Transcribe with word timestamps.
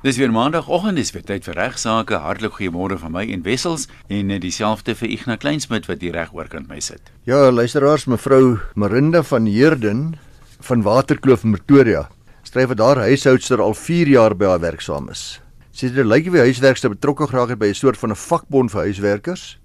Dis 0.00 0.16
weer 0.16 0.30
maandagooggend, 0.32 0.96
dis 0.96 1.10
weer 1.12 1.26
tyd 1.28 1.44
vir 1.44 1.58
regsaake. 1.60 2.16
Hartlik 2.24 2.54
goeiemôre 2.56 2.96
van 3.02 3.12
my 3.12 3.26
en 3.34 3.42
Wessels 3.44 3.82
en 4.08 4.30
dieselfde 4.40 4.94
vir 4.96 5.12
Ignas 5.12 5.42
Kleinsmid 5.42 5.84
wat 5.90 6.00
hier 6.00 6.16
reg 6.16 6.32
oorkant 6.32 6.70
my 6.70 6.78
sit. 6.80 7.10
Ja, 7.28 7.50
luisteraars, 7.52 8.06
mevrou 8.08 8.56
Marinda 8.80 9.20
van 9.28 9.44
Heerden 9.44 10.14
van 10.64 10.86
Waterkloof 10.88 11.44
in 11.44 11.52
Pretoria. 11.58 12.06
Skryf 12.48 12.72
dat 12.72 12.80
haar 12.80 13.02
huishoudster 13.10 13.60
al 13.60 13.76
4 13.76 14.08
jaar 14.08 14.32
by 14.32 14.48
haar 14.48 14.64
werksaam 14.64 15.12
is. 15.12 15.42
Sy 15.68 15.90
sê 15.90 15.98
dit 16.00 16.08
lyk 16.08 16.32
of 16.32 16.38
die 16.38 16.46
huiswerkster 16.48 16.96
betrokke 16.96 17.28
geraak 17.28 17.52
het 17.52 17.60
by 17.60 17.68
'n 17.68 17.76
soort 17.76 18.00
van 18.00 18.10
'n 18.10 18.16
vakbond 18.16 18.70
vir 18.72 18.88
huiswerkers 18.88 19.44
en 19.54 19.59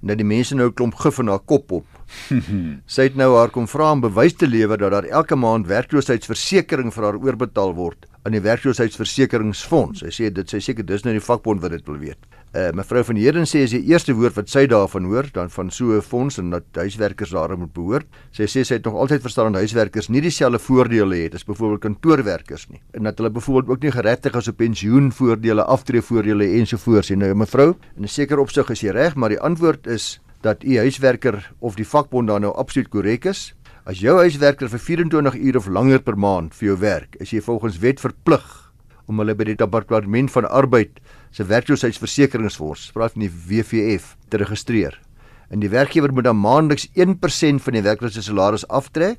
dat 0.00 0.16
die 0.16 0.26
mense 0.26 0.54
nou 0.54 0.68
'n 0.68 0.74
klomp 0.74 0.94
gif 0.94 1.18
in 1.18 1.28
haar 1.28 1.44
kop 1.44 1.72
op. 1.72 1.86
sy 2.94 3.02
het 3.02 3.16
nou 3.16 3.36
haar 3.36 3.50
kom 3.50 3.68
vra 3.68 3.92
om 3.92 4.00
bewys 4.00 4.34
te 4.34 4.46
lewer 4.46 4.78
dat 4.78 4.90
daar 4.90 5.04
elke 5.04 5.36
maand 5.36 5.66
werkloosheidsversekering 5.66 6.92
vir 6.92 7.04
haar 7.04 7.18
oorbetaal 7.18 7.74
word 7.74 8.06
aan 8.24 8.32
die 8.32 8.40
werkloosheidsversekeringsfonds. 8.40 10.00
Sy 10.00 10.10
sê 10.10 10.30
dit 10.32 10.48
sy 10.48 10.60
seker 10.60 10.84
dis 10.86 11.04
nou 11.04 11.12
die 11.12 11.24
vakbond 11.24 11.60
wat 11.60 11.70
dit 11.70 11.86
wil 11.86 11.98
weet. 11.98 12.18
Uh 12.50 12.72
mevrou 12.74 13.04
van 13.06 13.14
Heerden 13.14 13.44
sê 13.46 13.60
as 13.62 13.70
die 13.70 13.84
eerste 13.92 14.10
woord 14.18 14.34
wat 14.34 14.48
sy 14.50 14.64
daarvan 14.66 15.04
hoor, 15.06 15.28
dan 15.30 15.52
van 15.54 15.68
so 15.70 15.94
'n 15.94 16.02
fonds 16.02 16.38
en 16.38 16.50
dat 16.50 16.64
huiswerkers 16.74 17.30
daarin 17.30 17.58
moet 17.58 17.72
behoort. 17.72 18.06
Sy 18.32 18.42
sê 18.42 18.64
sy 18.66 18.74
het 18.74 18.84
nog 18.84 18.94
altyd 18.94 19.22
verstaan 19.22 19.52
dat 19.52 19.62
huiswerkers 19.62 20.08
nie 20.08 20.20
dieselfde 20.20 20.58
voordele 20.58 21.14
het 21.14 21.34
as 21.34 21.44
byvoorbeeld 21.44 21.80
kantoorwerkers 21.80 22.66
nie. 22.68 22.80
En 22.90 23.02
dat 23.02 23.18
hulle 23.18 23.30
byvoorbeeld 23.30 23.68
ook 23.68 23.82
nie 23.82 23.92
geregtig 23.92 24.34
is 24.34 24.48
op 24.48 24.56
pensioenvoordele, 24.56 25.62
aftreevoordele 25.62 26.44
ensovoorts 26.44 27.08
nie. 27.08 27.18
Nou 27.18 27.34
mevrou, 27.34 27.76
in 27.96 28.02
'n 28.02 28.08
sekere 28.08 28.40
opsig 28.40 28.70
is 28.70 28.80
jy 28.80 28.90
reg, 28.90 29.14
maar 29.14 29.28
die 29.28 29.40
antwoord 29.40 29.86
is 29.86 30.20
dat 30.40 30.64
u 30.64 30.76
huiswerker 30.76 31.52
of 31.60 31.74
die 31.76 31.86
vakbond 31.86 32.28
dan 32.28 32.40
nou 32.40 32.54
absoluut 32.54 32.88
korrek 32.88 33.24
is. 33.24 33.54
As 33.84 34.00
jou 34.00 34.18
huiswerker 34.18 34.68
vir 34.68 34.78
24 34.78 35.34
ure 35.34 35.58
of 35.58 35.66
langer 35.66 36.02
per 36.02 36.18
maand 36.18 36.54
vir 36.54 36.66
jou 36.66 36.78
werk, 36.78 37.16
is 37.20 37.30
jy 37.30 37.40
volgens 37.40 37.78
wet 37.78 38.00
verplig 38.00 38.69
om 39.10 39.22
hulle 39.22 39.34
by 39.34 39.50
die 39.50 39.58
departement 39.58 40.30
van 40.30 40.48
arbeid 40.48 41.00
se 41.34 41.46
werkloosheidsversekeringsfonds, 41.46 42.90
praat 42.94 43.16
van 43.16 43.26
die 43.26 43.32
WVF, 43.32 44.14
te 44.30 44.38
registreer. 44.40 44.96
En 45.50 45.62
die 45.62 45.70
werkgewer 45.70 46.14
moet 46.14 46.28
dan 46.28 46.38
maandeliks 46.38 46.86
1% 46.94 47.64
van 47.64 47.76
die 47.76 47.82
werkloos 47.82 48.14
se 48.14 48.22
salaris 48.22 48.66
aftrek 48.70 49.18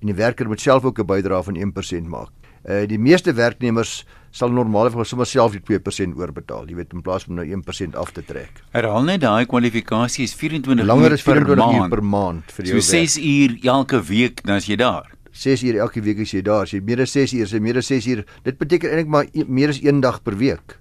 en 0.00 0.10
die 0.10 0.18
werker 0.18 0.48
moet 0.50 0.62
self 0.62 0.84
ook 0.86 0.98
'n 0.98 1.06
bydrae 1.06 1.42
van 1.42 1.56
1% 1.56 2.06
maak. 2.06 2.30
Uh 2.62 2.86
die 2.86 2.98
meeste 2.98 3.32
werknemers 3.34 4.04
sal 4.30 4.50
normaalweg 4.50 5.06
sommer 5.06 5.26
self 5.26 5.52
die 5.52 5.60
2% 5.60 6.16
oorbetaal. 6.16 6.68
Jy 6.68 6.74
weet 6.74 6.92
in 6.92 7.02
plaas 7.02 7.24
van 7.24 7.34
nou 7.34 7.46
1% 7.46 7.96
af 7.96 8.12
te 8.12 8.22
trek. 8.24 8.62
Herhaal 8.72 9.02
net 9.02 9.20
daai 9.20 9.46
kwalifikasie 9.46 10.24
is 10.24 10.34
24 10.34 10.86
langer 10.86 11.12
as 11.12 11.22
24 11.22 11.82
uur 11.82 11.88
per 11.88 12.02
maand 12.02 12.52
vir 12.52 12.64
jou. 12.64 12.80
So 12.80 12.96
6 12.96 13.18
uur 13.18 13.58
elke 13.62 14.00
week 14.02 14.42
dan 14.44 14.56
as 14.56 14.66
jy 14.66 14.76
daar. 14.76 15.10
6 15.32 15.64
uur 15.64 15.80
elke 15.80 16.02
week 16.04 16.20
as 16.20 16.32
jy 16.32 16.42
daar. 16.44 16.68
As 16.68 16.72
jy 16.74 16.80
meer 16.84 17.00
as 17.00 17.16
6 17.16 17.32
uur, 17.32 17.48
as 17.48 17.56
jy 17.56 17.60
meer 17.64 17.80
as 17.80 17.88
6 17.90 18.06
uur, 18.12 18.24
dit 18.44 18.58
beteken 18.58 18.92
eintlik 18.92 19.10
maar 19.10 19.28
e, 19.32 19.44
meer 19.48 19.72
as 19.72 19.80
1 19.80 20.00
dag 20.04 20.22
per 20.22 20.36
week. 20.36 20.78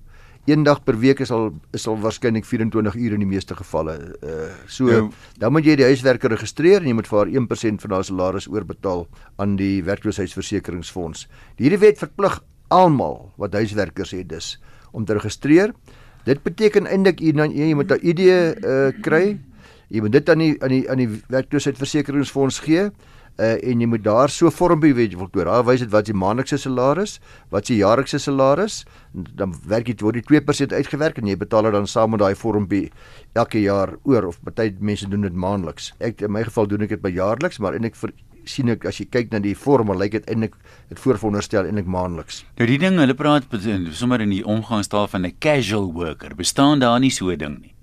Een 0.49 0.63
dag 0.63 0.79
per 0.83 0.97
week 0.97 1.19
is 1.21 1.29
al 1.31 1.51
is 1.71 1.83
al 1.87 1.99
waarskynlik 2.01 2.47
24 2.49 2.95
ure 2.97 3.13
in 3.13 3.21
die 3.21 3.29
meeste 3.29 3.55
gevalle. 3.55 3.93
Uh 4.25 4.49
so 4.65 4.89
ja. 4.89 5.03
dan 5.37 5.53
moet 5.53 5.67
jy 5.69 5.75
die 5.77 5.85
huiswerker 5.85 6.33
registreer 6.33 6.81
en 6.81 6.89
jy 6.89 6.95
moet 6.97 7.07
vir 7.07 7.19
haar 7.19 7.29
1% 7.29 7.83
van 7.85 7.93
haar 7.93 8.07
salaris 8.07 8.47
oorbetaal 8.49 9.05
aan 9.37 9.53
die 9.59 9.83
werkloosheidsversekeringsfonds. 9.85 11.27
Hierdie 11.61 11.79
wet 11.83 12.01
verplig 12.01 12.39
almal 12.73 13.29
wat 13.37 13.53
huiswerkers 13.53 14.15
het 14.17 14.31
dus 14.33 14.55
om 14.91 15.05
te 15.05 15.13
registreer. 15.13 15.75
Dit 16.25 16.41
beteken 16.43 16.89
eintlik 16.89 17.21
jy, 17.21 17.37
jy 17.37 17.73
moet 17.77 17.91
'n 17.93 18.01
ID 18.01 18.19
uh, 18.25 18.89
kry. 19.01 19.37
Jy 19.89 20.01
moet 20.01 20.11
dit 20.11 20.29
aan 20.29 20.39
die 20.39 20.57
aan 20.63 20.69
die 20.69 20.89
aan 20.89 20.97
die 20.97 21.21
werkloosheidsversekeringsfonds 21.29 22.59
gee 22.65 22.89
uh, 23.39 23.57
en 23.63 23.81
jy 23.81 23.87
moet 23.89 24.03
daar 24.03 24.29
so 24.29 24.51
vormpie 24.53 24.93
weet 24.97 25.13
jy 25.13 25.19
wil 25.19 25.29
toe. 25.31 25.45
Daar 25.47 25.65
wys 25.67 25.83
dit 25.83 25.91
wat 25.91 26.07
is 26.07 26.11
die 26.11 26.17
maandelikse 26.17 26.57
salaris, 26.61 27.19
wat 27.53 27.67
is 27.67 27.73
die 27.73 27.79
jaarlikse 27.81 28.19
salaris, 28.19 28.81
dan 29.13 29.55
werk 29.67 29.91
jy 29.91 29.97
word 30.01 30.19
die 30.19 30.25
2% 30.27 30.75
uitgewerk 30.75 31.21
en 31.21 31.27
jy 31.31 31.37
betaal 31.39 31.69
dit 31.69 31.77
dan 31.77 31.87
saam 31.87 32.13
met 32.15 32.23
daai 32.23 32.35
vormpie 32.35 32.89
elke 33.33 33.61
jaar 33.61 33.95
oor 34.03 34.31
of 34.31 34.41
baie 34.43 34.73
mense 34.79 35.07
doen 35.09 35.27
dit 35.27 35.33
maandeliks. 35.33 35.93
Ek 35.99 36.21
in 36.21 36.31
my 36.35 36.43
geval 36.47 36.67
doen 36.67 36.87
ek 36.87 36.97
dit 36.97 37.03
by 37.03 37.13
jaarliks, 37.15 37.59
maar 37.59 37.77
en 37.77 37.87
ek 37.87 37.97
vir 37.99 38.13
sien 38.49 38.71
ek 38.73 38.87
as 38.89 38.97
jy 38.97 39.05
kyk 39.11 39.33
na 39.33 39.41
die 39.41 39.53
vorm, 39.57 39.91
lyk 39.97 40.15
dit 40.17 40.31
eintlik 40.31 40.55
dit 40.89 40.99
voorveronderstel 40.99 41.67
eintlik 41.69 41.89
maandeliks. 41.89 42.41
Nou 42.57 42.67
die 42.69 42.79
ding, 42.81 42.97
hulle 42.97 43.15
praat 43.17 43.45
sommer 43.97 44.23
in 44.23 44.33
die 44.33 44.41
omgangstaal 44.45 45.07
van 45.07 45.25
'n 45.25 45.37
casual 45.39 45.93
worker. 45.93 46.35
Bestaan 46.35 46.79
daar 46.79 46.99
nie 46.99 47.11
so 47.11 47.29
'n 47.29 47.37
ding 47.37 47.61
nie. 47.61 47.73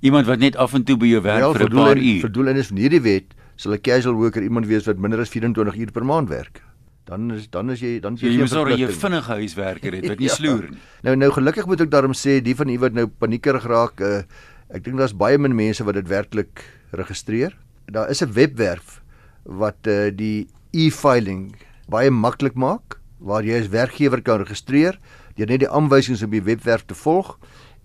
Iemand 0.00 0.26
wat 0.26 0.38
net 0.38 0.56
af 0.56 0.74
en 0.74 0.84
toe 0.84 0.96
by 0.96 1.06
jou 1.06 1.22
werk 1.22 1.40
ja, 1.40 1.52
vir 1.52 1.68
'n 1.68 1.76
paar 1.76 1.96
uur. 1.96 2.20
Verdoel 2.20 2.48
en 2.48 2.56
is 2.56 2.66
van 2.66 2.76
hierdie 2.76 3.00
wet 3.00 3.34
sal 3.56 3.72
'n 3.72 3.80
casual 3.80 4.14
worker 4.14 4.42
iemand 4.42 4.66
wees 4.66 4.86
wat 4.86 4.98
minder 4.98 5.20
as 5.20 5.30
24 5.30 5.76
uur 5.76 5.90
per 5.92 6.04
maand 6.04 6.28
werk. 6.28 6.62
Dan 7.04 7.32
is 7.32 7.50
dan 7.50 7.70
is 7.70 7.80
jy 7.80 8.00
dan 8.00 8.14
is 8.14 8.20
jy 8.20 8.30
Jy 8.30 8.38
moet 8.38 8.48
sorg 8.48 8.78
jy 8.78 8.88
vinnige 8.88 9.32
huiswerker 9.32 9.92
het 9.92 10.08
wat 10.08 10.18
nie 10.22 10.28
ja. 10.28 10.34
sloer 10.34 10.70
nie. 10.70 10.78
Nou 11.02 11.16
nou 11.16 11.30
gelukkig 11.32 11.66
moet 11.66 11.80
ek 11.80 11.90
daarom 11.90 12.14
sê 12.14 12.40
die 12.40 12.54
van 12.54 12.68
u 12.68 12.78
wat 12.78 12.92
nou 12.92 13.06
paniekerig 13.06 13.66
raak, 13.66 14.00
uh, 14.00 14.22
ek 14.70 14.84
dink 14.84 14.98
daar's 14.98 15.16
baie 15.16 15.38
min 15.38 15.54
mense 15.54 15.84
wat 15.84 15.94
dit 15.94 16.08
werklik 16.08 16.62
registreer. 16.92 17.56
Daar 17.90 18.10
is 18.10 18.22
'n 18.22 18.32
webwerf 18.32 19.02
wat 19.44 19.86
uh, 19.86 20.10
die 20.14 20.46
e-filing 20.72 21.54
baie 21.90 22.10
maklik 22.10 22.54
maak 22.54 22.98
waar 23.18 23.44
jy 23.44 23.60
as 23.60 23.70
werkgewer 23.72 24.22
kan 24.22 24.42
registreer 24.42 24.98
deur 25.36 25.50
net 25.50 25.62
die 25.64 25.70
aanwysings 25.70 26.22
op 26.22 26.30
die 26.30 26.44
webwerf 26.44 26.84
te 26.86 26.94
volg 26.94 27.36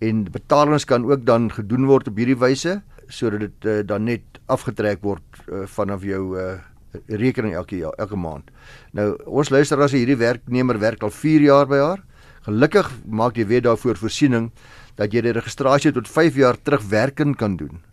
en 0.04 0.26
betalings 0.32 0.86
kan 0.86 1.06
ook 1.06 1.26
dan 1.26 1.50
gedoen 1.52 1.88
word 1.90 2.08
op 2.08 2.18
hierdie 2.20 2.38
wyse 2.38 2.80
sodat 3.10 3.46
dit 3.46 3.70
uh, 3.70 3.82
dan 3.88 4.06
net 4.06 4.37
afgetrek 4.48 5.02
word 5.04 5.24
uh, 5.48 5.66
vanaf 5.68 6.04
jou 6.04 6.38
uh, 6.40 6.60
rekening 7.08 7.54
elke 7.54 7.78
jaar 7.78 7.94
elke 7.98 8.16
maand. 8.16 8.52
Nou 8.94 9.16
ons 9.26 9.50
luister 9.50 9.80
as 9.82 9.92
hierdie 9.92 10.18
werknemer 10.18 10.80
werk 10.80 11.04
al 11.04 11.12
4 11.12 11.42
jaar 11.42 11.68
by 11.68 11.78
haar. 11.78 12.04
Gelukkig 12.48 12.92
maak 13.06 13.36
die 13.36 13.46
wet 13.46 13.64
daarvoor 13.64 14.00
voorsiening 14.00 14.52
dat 14.96 15.14
jy 15.14 15.22
die 15.22 15.36
registrasie 15.36 15.92
tot 15.92 16.08
5 16.08 16.36
jaar 16.36 16.58
terugwerkend 16.58 17.38
kan 17.38 17.58
doen 17.60 17.84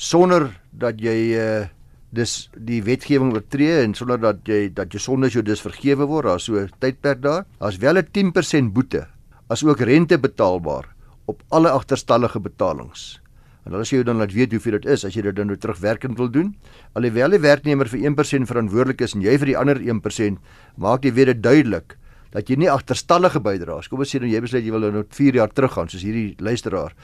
sonder 0.00 0.48
dat 0.72 1.00
jy 1.02 1.16
uh, 1.36 1.68
dis 2.16 2.48
die 2.56 2.80
wetgewing 2.82 3.34
oortree 3.36 3.82
en 3.84 3.94
sonder 3.94 4.18
dat 4.20 4.40
jy 4.48 4.70
dat 4.74 4.94
jy 4.94 5.02
sonder 5.02 5.30
jou 5.30 5.44
dis 5.46 5.60
vergewe 5.62 6.08
word, 6.08 6.26
daar's 6.26 6.48
so 6.48 6.64
tydperk 6.82 7.20
daar. 7.22 7.44
Daar's 7.60 7.78
wel 7.78 8.00
'n 8.00 8.08
10% 8.10 8.72
boete 8.72 9.06
as 9.48 9.64
ook 9.64 9.80
rente 9.80 10.18
betaalbaar 10.18 10.88
op 11.26 11.42
alle 11.50 11.70
agterstallige 11.70 12.40
betalings. 12.40 13.19
En 13.66 13.76
hulle 13.76 13.84
sê 13.84 13.98
jy 14.00 14.04
dan 14.08 14.20
laat 14.20 14.32
weet 14.32 14.52
hoeveel 14.56 14.78
dit 14.78 14.90
is 14.94 15.04
as 15.04 15.14
jy 15.16 15.22
dit 15.28 15.36
dan 15.36 15.50
nou 15.52 15.56
terugwerkend 15.60 16.18
wil 16.18 16.30
doen. 16.32 16.54
Alhoewel 16.96 17.36
die 17.36 17.42
werknemer 17.42 17.88
vir 17.92 18.04
1% 18.10 18.48
verantwoordelik 18.48 19.02
is 19.04 19.14
en 19.14 19.24
jy 19.24 19.36
vir 19.38 19.52
die 19.52 19.56
ander 19.60 19.80
1%, 19.80 20.38
maak 20.76 21.04
jy 21.04 21.12
weer 21.12 21.34
dit 21.34 21.42
duidelik 21.42 21.96
dat 22.30 22.48
jy 22.48 22.56
nie 22.62 22.70
agterstallige 22.70 23.42
bydraes. 23.42 23.88
Kom 23.90 24.00
ons 24.00 24.12
sê 24.14 24.20
nou 24.22 24.30
jy 24.30 24.40
besluit 24.40 24.64
jy 24.64 24.72
wil 24.72 24.90
nou 24.94 25.04
4 25.04 25.40
jaar 25.42 25.50
teruggaan 25.52 25.90
soos 25.90 26.06
hierdie 26.06 26.36
luisteraar 26.38 26.94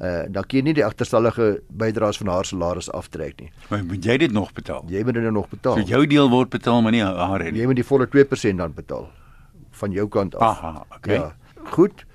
uh, 0.00 0.24
dan 0.28 0.44
kan 0.44 0.58
jy 0.58 0.64
nie 0.68 0.74
die 0.76 0.84
agterstallige 0.86 1.48
bydraes 1.82 2.20
van 2.20 2.32
haar 2.32 2.48
salaris 2.48 2.90
aftrek 2.94 3.40
nie. 3.40 3.50
Maar 3.70 3.84
moet 3.86 4.08
jy 4.10 4.18
dit 4.26 4.34
nog 4.34 4.52
betaal? 4.56 4.84
Jy 4.92 5.04
moet 5.06 5.18
dit 5.18 5.30
nog 5.32 5.48
betaal. 5.52 5.80
So 5.80 5.92
jou 5.94 6.02
deel 6.10 6.30
word 6.32 6.52
betaal, 6.54 6.82
maar 6.84 6.94
nie 6.94 7.04
haar 7.04 7.46
nie. 7.46 7.60
Jy 7.60 7.70
moet 7.70 7.80
die 7.80 7.86
volle 7.86 8.08
2% 8.12 8.62
dan 8.62 8.76
betaal 8.76 9.08
van 9.76 9.92
jou 9.92 10.06
kant 10.08 10.36
af. 10.36 10.56
Aha, 10.56 10.84
okay. 10.96 11.18
Ja. 11.20 11.32
Goed. 11.72 12.06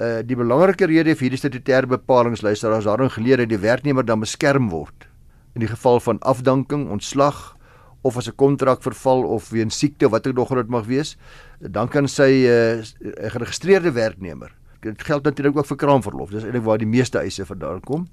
Uh 0.00 0.22
die 0.24 0.36
belangrike 0.36 0.86
rede 0.88 1.14
vir 1.14 1.28
hierdie 1.28 1.40
statutêre 1.40 1.86
bepalinge 1.86 2.40
luister 2.42 2.72
as 2.72 2.88
daarin 2.88 3.10
geleer 3.12 3.42
dat 3.42 3.50
die 3.50 3.60
werknemer 3.60 4.06
dan 4.06 4.20
beskerm 4.20 4.70
word 4.70 5.08
in 5.54 5.60
die 5.60 5.68
geval 5.68 6.00
van 6.00 6.18
afdanking, 6.22 6.88
ontslag 6.88 7.56
of 8.02 8.16
as 8.16 8.28
'n 8.28 8.36
kontrak 8.36 8.82
verval 8.82 9.24
of 9.24 9.50
weens 9.50 9.78
siekte 9.78 10.08
wat 10.08 10.26
ek 10.26 10.34
nog 10.34 10.48
groot 10.48 10.68
mag 10.68 10.86
wees, 10.86 11.16
dan 11.60 11.88
kan 11.88 12.08
sy 12.08 12.46
'n 12.48 12.80
uh, 12.80 13.28
geregistreerde 13.28 13.92
werknemer 13.92 14.56
dit 14.80 15.04
geld 15.04 15.22
natuurlik 15.22 15.56
ook 15.56 15.66
vir 15.66 15.76
kraamverlof. 15.76 16.30
Dis 16.30 16.44
eintlik 16.44 16.64
waar 16.64 16.80
die 16.80 16.88
meeste 16.88 17.20
eise 17.20 17.46
vandaan 17.46 17.80
kom. 17.84 18.06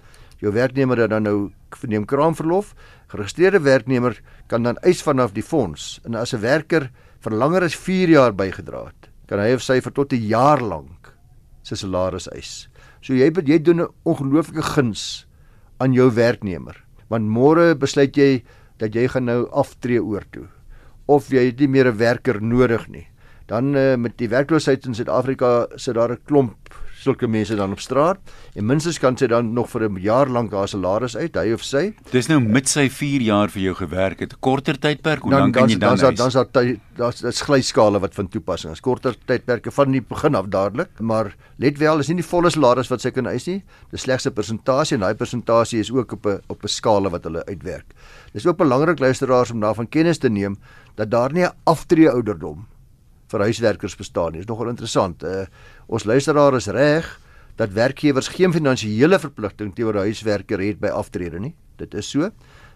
Jou 0.43 0.53
werknemer 0.53 1.07
dan 1.07 1.23
nou 1.23 1.51
verneem 1.79 2.05
kraamverlof. 2.05 2.73
Geregistreerde 3.07 3.61
werknemer 3.63 4.19
kan 4.47 4.63
dan 4.63 4.77
eis 4.77 5.01
vanaf 5.03 5.33
die 5.33 5.43
fonds. 5.43 5.99
En 6.03 6.15
as 6.15 6.33
'n 6.33 6.41
werker 6.41 6.91
vir 7.19 7.31
langer 7.31 7.63
as 7.63 7.75
4 7.75 8.09
jaar 8.09 8.33
bygedra 8.33 8.85
het, 8.85 9.09
kan 9.27 9.39
hy 9.39 9.53
of 9.53 9.61
sy 9.61 9.81
vir 9.81 9.91
tot 9.91 10.13
'n 10.13 10.27
jaar 10.27 10.61
lank 10.61 10.96
sy 11.67 11.75
salaris 11.75 12.29
eis. 12.31 12.67
So 13.03 13.13
jy 13.13 13.27
jy 13.27 13.59
doen 13.59 13.81
'n 13.81 13.93
ongelooflike 14.05 14.63
guns 14.75 15.27
aan 15.79 15.93
jou 15.93 16.09
werknemer. 16.09 16.83
Want 17.09 17.27
môre 17.27 17.75
besluit 17.75 18.15
jy 18.17 18.43
dat 18.79 18.95
jy 18.95 19.07
gaan 19.07 19.25
nou 19.25 19.47
aftree 19.51 19.99
oor 19.99 20.23
toe 20.31 20.47
of 21.07 21.31
jy 21.31 21.47
het 21.49 21.59
nie 21.59 21.71
meer 21.71 21.87
'n 21.87 21.97
werker 21.97 22.41
nodig 22.41 22.87
nie 22.89 23.07
dan 23.47 23.75
uh, 23.75 23.95
met 23.95 24.17
die 24.19 24.27
werkloosheid 24.27 24.85
in 24.85 24.95
Suid-Afrika 24.95 25.67
sit 25.75 25.95
daar 25.95 26.11
'n 26.11 26.23
klomp 26.25 26.66
sulke 27.07 27.29
mense 27.31 27.55
dan 27.57 27.73
op 27.75 27.81
straat 27.83 28.19
en 28.57 28.67
minstens 28.67 28.99
kan 29.01 29.17
sy 29.17 29.29
dan 29.31 29.53
nog 29.55 29.69
vir 29.71 29.87
'n 29.87 29.99
jaar 30.03 30.27
lank 30.27 30.51
haar 30.51 30.67
salaris 30.67 31.15
uit 31.15 31.35
hy 31.35 31.53
of 31.53 31.63
sy. 31.63 31.93
Dis 32.11 32.27
nou 32.27 32.39
met 32.39 32.67
sy 32.67 32.89
4 32.89 33.21
jaar 33.21 33.49
vir 33.49 33.61
jou 33.61 33.75
gewerk 33.75 34.19
het 34.19 34.39
korter 34.39 34.77
tydperk 34.79 35.21
hoe 35.23 35.31
dan, 35.31 35.39
dan 35.39 35.51
kan 35.51 35.69
jy 35.69 35.77
dan 35.77 35.97
dan 35.97 36.15
dan 36.15 36.47
dan 36.51 36.79
daar's 36.97 37.21
daar's 37.21 37.41
glyskale 37.41 37.99
wat 37.99 38.13
van 38.13 38.27
toepassing 38.27 38.73
is. 38.73 38.81
Korter 38.81 39.15
tydperke 39.25 39.71
van 39.71 39.91
die 39.91 40.01
begin 40.01 40.35
af 40.35 40.47
dadelik 40.47 40.99
maar 40.99 41.35
let 41.57 41.77
wel 41.77 41.99
is 41.99 42.07
nie 42.07 42.21
die 42.21 42.29
volle 42.29 42.49
salaris 42.49 42.89
wat 42.89 43.01
sy 43.01 43.11
kan 43.11 43.27
eis 43.27 43.47
nie. 43.47 43.63
Dis 43.91 44.01
slegs 44.01 44.27
'n 44.27 44.33
persentasie 44.33 44.95
en 44.95 45.01
daai 45.01 45.15
persentasie 45.15 45.79
is 45.79 45.91
ook 45.91 46.11
op 46.11 46.25
'n 46.25 46.39
op 46.47 46.63
'n 46.63 46.67
skaal 46.67 47.09
wat 47.09 47.23
hulle 47.23 47.45
uitwerk. 47.45 47.93
Dis 48.33 48.45
ook 48.45 48.57
belangrik 48.57 48.99
luisteraars 48.99 49.51
om 49.51 49.59
daarvan 49.59 49.89
kennis 49.89 50.17
te 50.17 50.29
neem 50.29 50.57
dat 50.95 51.11
daar 51.11 51.33
nie 51.33 51.45
'n 51.45 51.53
aftree 51.63 52.09
ouderdom 52.09 52.65
vir 53.31 53.39
huiswerkers 53.47 53.95
bestaan 53.95 54.31
nie. 54.31 54.41
Dit 54.41 54.49
is 54.49 54.51
nogal 54.51 54.69
interessant. 54.69 55.23
Uh 55.23 55.45
ons 55.87 56.03
luisteraar 56.03 56.55
is 56.55 56.67
reg 56.67 57.07
dat 57.57 57.73
werkgewers 57.73 58.27
geen 58.27 58.53
finansiële 58.53 59.19
verpligting 59.19 59.73
teenoor 59.75 59.95
'n 59.95 60.07
huiswerker 60.07 60.59
het 60.59 60.79
by 60.79 60.87
aftrede 60.87 61.39
nie. 61.39 61.55
Dit 61.77 61.93
is 61.93 62.09
so. 62.09 62.29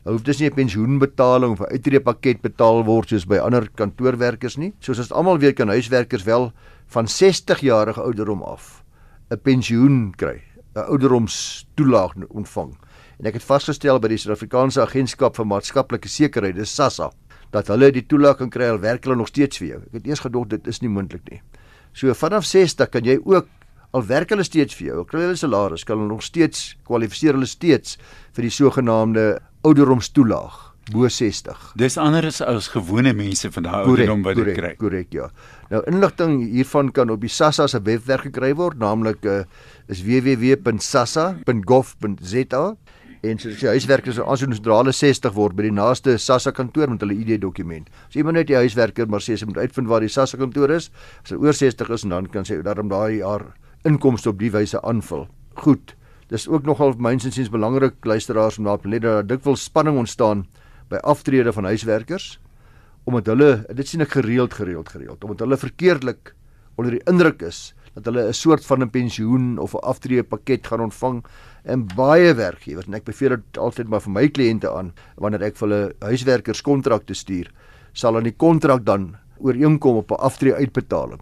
Hulle 0.03 0.15
hoef 0.15 0.23
dus 0.23 0.39
nie 0.39 0.49
'n 0.49 0.53
pensioenbetaling 0.53 1.51
of 1.51 1.61
'n 1.61 1.71
uitreepakket 1.71 2.41
betaal 2.41 2.83
word 2.83 3.09
soos 3.09 3.25
by 3.25 3.37
ander 3.37 3.69
kantoorwerkers 3.75 4.57
nie. 4.57 4.73
Soos 4.79 4.97
ons 4.97 5.11
almal 5.11 5.37
weet 5.37 5.55
kan 5.55 5.67
huiswerkers 5.67 6.23
wel 6.23 6.51
van 6.87 7.07
60 7.07 7.59
jarige 7.59 8.01
ouderdom 8.01 8.41
af 8.41 8.83
'n 9.29 9.39
pensioen 9.39 10.13
kry, 10.15 10.41
'n 10.75 10.79
ouderdomstoelaag 10.79 12.13
ontvang. 12.29 12.77
En 13.19 13.25
ek 13.25 13.33
het 13.33 13.43
vasgestel 13.43 13.99
by 13.99 14.07
die 14.07 14.17
Suid-Afrikaanse 14.17 14.81
Agentskap 14.81 15.35
vir 15.35 15.45
Maatskaplike 15.45 16.07
Sekerheid, 16.07 16.55
dis 16.55 16.75
SASSA, 16.75 17.11
dat 17.51 17.67
hulle 17.71 17.91
die 17.91 18.05
toelaag 18.07 18.37
kan 18.41 18.49
kry 18.49 18.67
al 18.71 18.79
werk 18.83 19.03
hulle 19.05 19.17
nog 19.19 19.29
steeds 19.31 19.57
vir 19.61 19.67
jou. 19.67 19.79
Ek 19.91 19.95
het 19.99 20.07
eers 20.07 20.23
gedog 20.23 20.47
dit 20.53 20.63
is 20.71 20.81
nie 20.81 20.91
moontlik 20.91 21.23
nie. 21.31 21.41
So 21.93 22.13
vanaf 22.15 22.45
60 22.47 22.89
kan 22.91 23.03
jy 23.07 23.17
ook 23.19 23.47
al 23.91 24.05
werk 24.07 24.29
hulle 24.31 24.43
steeds 24.47 24.75
vir 24.79 24.87
jou, 24.87 24.97
al 25.01 25.07
kry 25.07 25.21
hulle 25.25 25.39
salaris, 25.39 25.83
kan 25.87 25.97
hulle 25.99 26.13
nog 26.13 26.23
steeds 26.23 26.75
kwalifiseer 26.87 27.33
hulle 27.35 27.49
steeds 27.49 27.97
vir 28.35 28.43
die 28.47 28.55
sogenaamde 28.55 29.23
ouderdomstoelaag 29.67 30.55
bo 30.91 31.07
60. 31.07 31.73
Dis 31.79 31.97
anders 32.01 32.41
as 32.41 32.67
gewone 32.73 33.13
mense 33.15 33.51
van 33.53 33.63
daai 33.67 33.83
ouderdom 33.85 34.23
wat 34.25 34.35
dit 34.39 34.55
kry. 34.57 34.71
Korrek, 34.79 35.09
ja. 35.13 35.27
Nou 35.71 35.81
inligting 35.91 36.33
hiervan 36.51 36.87
kan 36.95 37.07
op 37.13 37.21
die 37.23 37.31
SASSA 37.31 37.65
se 37.71 37.79
webwerf 37.85 38.23
gekry 38.27 38.51
word, 38.57 38.77
naamlik 38.81 39.21
uh, 39.29 39.43
is 39.91 39.99
www.sassa.gov.za 40.07 42.63
en 43.21 43.37
as 43.37 43.61
jy 43.61 43.69
huiswerker 43.75 44.15
so 44.15 44.25
aansoek 44.25 44.55
sodra 44.57 44.79
hulle 44.79 44.93
60 44.97 45.35
word 45.35 45.53
by 45.57 45.67
die 45.67 45.73
naaste 45.77 46.15
SASSA 46.17 46.53
kantoor 46.57 46.89
met 46.89 47.03
hulle 47.05 47.13
ID 47.13 47.35
dokument. 47.41 47.89
As 48.09 48.17
iemand 48.17 48.39
net 48.39 48.49
die 48.49 48.57
huiswerker 48.57 49.09
maar 49.09 49.21
sê 49.21 49.37
sy 49.37 49.45
moet 49.45 49.61
uitvind 49.61 49.89
waar 49.91 50.01
die 50.01 50.09
SASSA 50.09 50.39
kantoor 50.41 50.73
is, 50.73 50.89
as 51.21 51.33
hy 51.33 51.37
oor 51.37 51.57
60 51.57 51.93
is 51.93 52.05
en 52.07 52.15
dan 52.15 52.29
kan 52.33 52.47
sy 52.47 52.57
daarom 52.65 52.89
daai 52.89 53.19
jaar 53.19 53.51
inkomste 53.85 54.31
op 54.33 54.39
die 54.41 54.49
wyse 54.53 54.81
aanvul. 54.81 55.27
Goed. 55.61 55.93
Dis 56.31 56.47
ook 56.47 56.65
nogal 56.65 56.95
mynsinsiens 56.97 57.51
belangrik 57.53 57.99
luisteraars 58.07 58.57
om 58.57 58.69
daar 58.69 58.81
te 58.81 58.89
let 58.89 59.05
dat 59.05 59.29
dikwels 59.29 59.67
spanning 59.67 59.99
ontstaan 60.01 60.45
by 60.89 61.01
aftrede 61.03 61.53
van 61.53 61.69
huiswerkers 61.69 62.37
omdat 63.09 63.31
hulle 63.31 63.49
dit 63.73 63.87
sien 63.87 64.03
ek 64.03 64.13
gereeld 64.19 64.53
gereeld 64.53 64.89
gereeld 64.93 65.23
omdat 65.25 65.41
hulle 65.45 65.57
verkeerdelik 65.57 66.33
onder 66.77 66.97
die 66.97 67.03
indruk 67.09 67.41
is 67.45 67.71
dat 67.95 68.05
hulle 68.05 68.27
'n 68.27 68.33
soort 68.33 68.65
van 68.65 68.81
'n 68.81 68.89
pensioen 68.89 69.57
of 69.59 69.73
'n 69.73 69.83
aftrede 69.83 70.23
pakket 70.23 70.67
gaan 70.67 70.81
ontvang 70.81 71.23
en 71.63 71.87
baie 71.95 72.33
werkgewers 72.33 72.87
en 72.87 72.93
ek 72.93 73.03
beveel 73.03 73.29
dit 73.29 73.57
altyd 73.57 73.87
maar 73.87 74.01
vir 74.01 74.11
my 74.11 74.27
kliënte 74.27 74.69
aan 74.69 74.93
wanneer 75.15 75.43
ek 75.43 75.57
vir 75.57 75.67
hulle 75.67 75.93
huiswerkers 75.99 76.61
kontrakte 76.61 77.13
stuur 77.13 77.51
sal 77.93 78.15
aan 78.15 78.23
die 78.23 78.37
kontrak 78.37 78.85
dan 78.85 79.15
ooreenkom 79.39 79.95
op 79.95 80.11
'n 80.11 80.21
aftrede 80.21 80.55
uitbetaling 80.55 81.21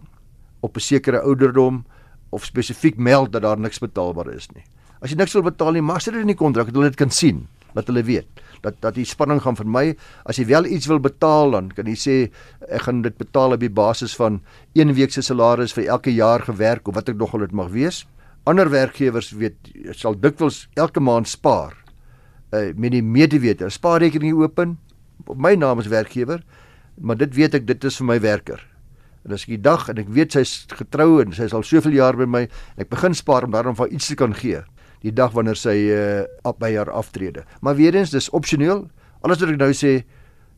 op 0.60 0.76
'n 0.76 0.80
sekere 0.80 1.20
ouderdom 1.20 1.84
of 2.30 2.44
spesifiek 2.44 2.96
meld 2.96 3.32
dat 3.32 3.42
daar 3.42 3.58
niks 3.58 3.78
betaalbaar 3.78 4.34
is 4.34 4.48
nie. 4.54 4.64
As 5.00 5.10
jy 5.10 5.16
niks 5.16 5.32
wil 5.32 5.42
betaal 5.42 5.72
nie, 5.72 5.82
maak 5.82 6.04
dit 6.04 6.14
in 6.14 6.26
die 6.26 6.34
kontrak 6.34 6.66
dat 6.66 6.74
hulle 6.74 6.92
dit 6.92 6.96
kan 6.96 7.10
sien, 7.10 7.48
dat 7.74 7.86
hulle 7.86 8.02
weet 8.02 8.28
dat 8.64 8.78
dat 8.80 8.94
die 8.94 9.06
spanning 9.08 9.40
gaan 9.42 9.56
vir 9.58 9.66
my. 9.66 9.84
As 10.24 10.38
jy 10.40 10.46
wel 10.50 10.68
iets 10.68 10.88
wil 10.90 11.00
betaal 11.02 11.56
dan 11.56 11.70
kan 11.74 11.88
jy 11.90 11.96
sê 11.98 12.16
ek 12.68 12.86
gaan 12.86 13.02
dit 13.02 13.16
betaal 13.18 13.56
op 13.56 13.60
die 13.62 13.72
basis 13.72 14.16
van 14.16 14.40
een 14.78 14.94
week 14.94 15.12
se 15.12 15.22
salaris 15.22 15.74
vir 15.76 15.88
elke 15.88 16.14
jaar 16.14 16.44
gewerk 16.46 16.88
of 16.88 16.94
wat 16.94 17.08
ek 17.08 17.18
nog 17.20 17.34
al 17.34 17.46
dit 17.46 17.52
mag 17.52 17.70
wees. 17.74 18.04
Ander 18.48 18.70
werkgewers 18.70 19.32
weet 19.36 19.72
sal 19.96 20.16
dikwels 20.16 20.66
elke 20.74 21.00
maand 21.00 21.28
spaar. 21.28 21.76
Uh 22.50 22.72
met 22.74 22.92
die 22.92 23.02
medewete, 23.02 23.68
spaarrekening 23.70 24.34
open 24.38 24.78
op 25.26 25.36
my 25.38 25.54
naam 25.54 25.78
as 25.78 25.90
werkgewer, 25.90 26.42
maar 26.98 27.16
dit 27.16 27.34
weet 27.34 27.54
ek 27.60 27.66
dit 27.68 27.84
is 27.84 28.00
vir 28.00 28.06
my 28.08 28.18
werker. 28.20 28.60
En 29.24 29.34
as 29.36 29.44
ek 29.44 29.54
die 29.54 29.62
dag 29.62 29.88
en 29.92 30.00
ek 30.00 30.08
weet 30.08 30.36
sy's 30.36 30.64
getrou 30.72 31.20
en 31.20 31.34
sy 31.36 31.46
is 31.50 31.54
al 31.56 31.66
soveel 31.66 31.98
jaar 31.98 32.16
by 32.16 32.26
my, 32.28 32.46
ek 32.80 32.88
begin 32.92 33.14
spaar 33.16 33.44
om 33.46 33.52
daarom 33.54 33.76
van 33.76 33.92
iets 33.92 34.08
te 34.10 34.16
kan 34.18 34.34
gee. 34.36 34.62
Die 35.02 35.12
dag 35.12 35.32
wanneer 35.32 35.56
sy 35.56 35.76
uh 35.94 36.24
op 36.44 36.58
by 36.60 36.74
haar 36.76 36.90
aftrede. 36.90 37.44
Maar 37.60 37.76
weer 37.76 37.94
eens, 37.94 38.10
dis 38.10 38.30
opsioneel. 38.30 38.88
Alles 39.20 39.40
wat 39.40 39.52
ek 39.54 39.60
nou 39.60 39.72
sê 39.76 40.02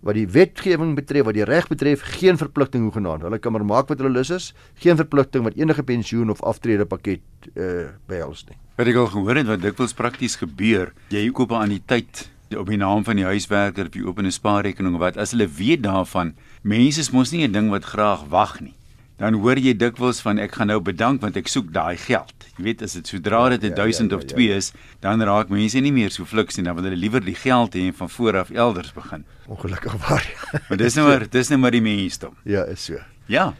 wat 0.03 0.17
die 0.19 0.27
wetgewing 0.27 0.97
betref, 0.99 1.29
wat 1.29 1.37
die 1.39 1.47
reg 1.47 1.69
betref, 1.71 2.03
geen 2.19 2.39
verpligting 2.39 2.83
hoegenaamd. 2.83 3.23
Hulle 3.23 3.39
kan 3.39 3.55
maar 3.55 3.65
maak 3.65 3.89
wat 3.89 4.03
hulle 4.03 4.11
lus 4.11 4.33
is, 4.35 4.50
geen 4.83 4.99
verpligting 4.99 5.47
wat 5.47 5.55
enige 5.55 5.83
pensioen 5.87 6.31
of 6.31 6.43
aftrede 6.43 6.87
pakket 6.87 7.23
uh 7.55 7.93
behels 8.11 8.43
nie. 8.49 8.59
Wat 8.77 8.91
ek 8.91 8.99
al 8.99 9.11
gehoor 9.15 9.39
het 9.39 9.47
wat 9.47 9.62
dikwels 9.62 9.94
prakties 9.94 10.37
gebeur, 10.41 10.91
jy 11.15 11.29
koop 11.31 11.55
aan 11.55 11.77
die 11.77 11.83
tyd 11.87 12.27
op 12.59 12.69
die 12.69 12.77
naam 12.77 13.05
van 13.05 13.17
die 13.17 13.25
huiswerker 13.25 13.88
op 13.88 13.97
die 13.97 14.05
oop 14.05 14.21
en 14.21 14.33
spaarrekening 14.33 14.99
wat 15.00 15.17
as 15.21 15.33
hulle 15.35 15.49
weet 15.49 15.85
daarvan 15.87 16.35
mense 16.62 17.00
is 17.00 17.11
mos 17.12 17.33
nie 17.33 17.47
'n 17.47 17.53
ding 17.53 17.71
wat 17.71 17.85
graag 17.85 18.29
wag 18.29 18.61
nie 18.61 18.75
dan 19.23 19.39
hoor 19.39 19.61
jy 19.63 19.77
dikwels 19.79 20.19
van 20.27 20.41
ek 20.43 20.57
gaan 20.59 20.73
nou 20.73 20.81
bedank 20.83 21.23
want 21.23 21.37
ek 21.39 21.51
soek 21.51 21.71
daai 21.75 21.95
geld 21.95 22.47
jy 22.59 22.67
weet 22.67 22.83
as 22.83 22.97
dit 22.99 23.07
sodra 23.07 23.45
dit 23.55 23.69
1000 23.71 23.79
ja, 23.79 23.87
ja, 23.87 24.11
ja, 24.11 24.17
of 24.19 24.25
2 24.35 24.43
ja, 24.43 24.51
ja. 24.51 24.63
is 24.63 24.73
dan 25.05 25.23
raak 25.29 25.53
mense 25.55 25.81
nie 25.81 25.95
meer 25.95 26.11
so 26.11 26.27
fliks 26.27 26.59
nie 26.59 26.67
dan 26.67 26.79
wil 26.79 26.91
hulle 26.91 26.99
liewer 26.99 27.23
die 27.23 27.39
geld 27.39 27.79
hê 27.79 27.87
en 27.87 27.99
van 28.03 28.11
voor 28.17 28.43
af 28.43 28.51
elders 28.51 28.91
begin 28.97 29.27
ongelukkig 29.47 29.99
waar 30.07 30.27
maar 30.69 30.81
dis 30.83 30.99
nou 30.99 31.07
maar 31.07 31.29
dis 31.31 31.53
nou 31.55 31.61
maar 31.63 31.77
die 31.77 31.85
mensdom 31.85 32.35
ja 32.45 32.67
is 32.75 32.89
so 32.91 32.99
ja 33.31 33.53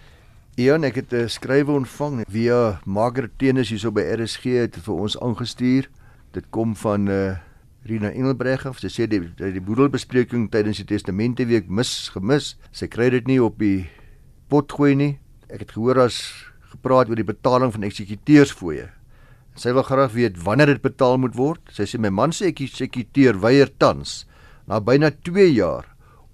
Ian, 0.61 0.85
ek 0.85 0.99
het 1.01 1.13
'n 1.17 1.29
skrywe 1.33 1.73
ontvang 1.73 2.25
via 2.29 2.79
Margaret 2.85 3.33
Tennis 3.39 3.71
hierso 3.71 3.91
by 3.91 4.03
RSG 4.03 4.45
het 4.61 4.77
vir 4.77 4.95
ons 4.95 5.17
aangestuur. 5.17 5.89
Dit 6.33 6.45
kom 6.51 6.77
van 6.77 7.09
uh, 7.09 7.37
Rina 7.89 8.11
Engelbreg 8.13 8.67
of 8.67 8.79
sy 8.79 8.89
sê 8.93 9.07
die 9.09 9.33
die 9.39 9.65
boedelbespreking 9.65 10.51
tydens 10.51 10.77
die 10.77 10.85
testamenteweek 10.85 11.71
mis 11.71 12.11
gemis. 12.13 12.59
Sy 12.71 12.87
kry 12.87 13.09
dit 13.09 13.27
nie 13.27 13.41
op 13.41 13.59
die 13.59 13.89
pot 14.49 14.73
gooi 14.73 14.95
nie. 14.95 15.19
Ek 15.53 15.67
het 15.67 15.75
gehoor 15.77 16.07
as 16.07 16.19
gepraat 16.73 17.11
oor 17.13 17.21
die 17.21 17.29
betaling 17.29 17.73
van 17.75 17.85
eksekuteursfooie. 17.85 18.89
Sy 19.61 19.73
wil 19.77 19.85
graag 19.85 20.15
weet 20.17 20.39
wanneer 20.41 20.73
dit 20.73 20.85
betaal 20.85 21.19
moet 21.21 21.37
word. 21.37 21.61
Sy 21.69 21.85
sê 21.85 22.01
my 22.01 22.09
man 22.09 22.33
se 22.33 22.49
eksekuteur 22.49 23.37
weier 23.43 23.69
tans 23.77 24.23
na 24.65 24.81
byna 24.81 25.11
2 25.29 25.51
jaar 25.53 25.91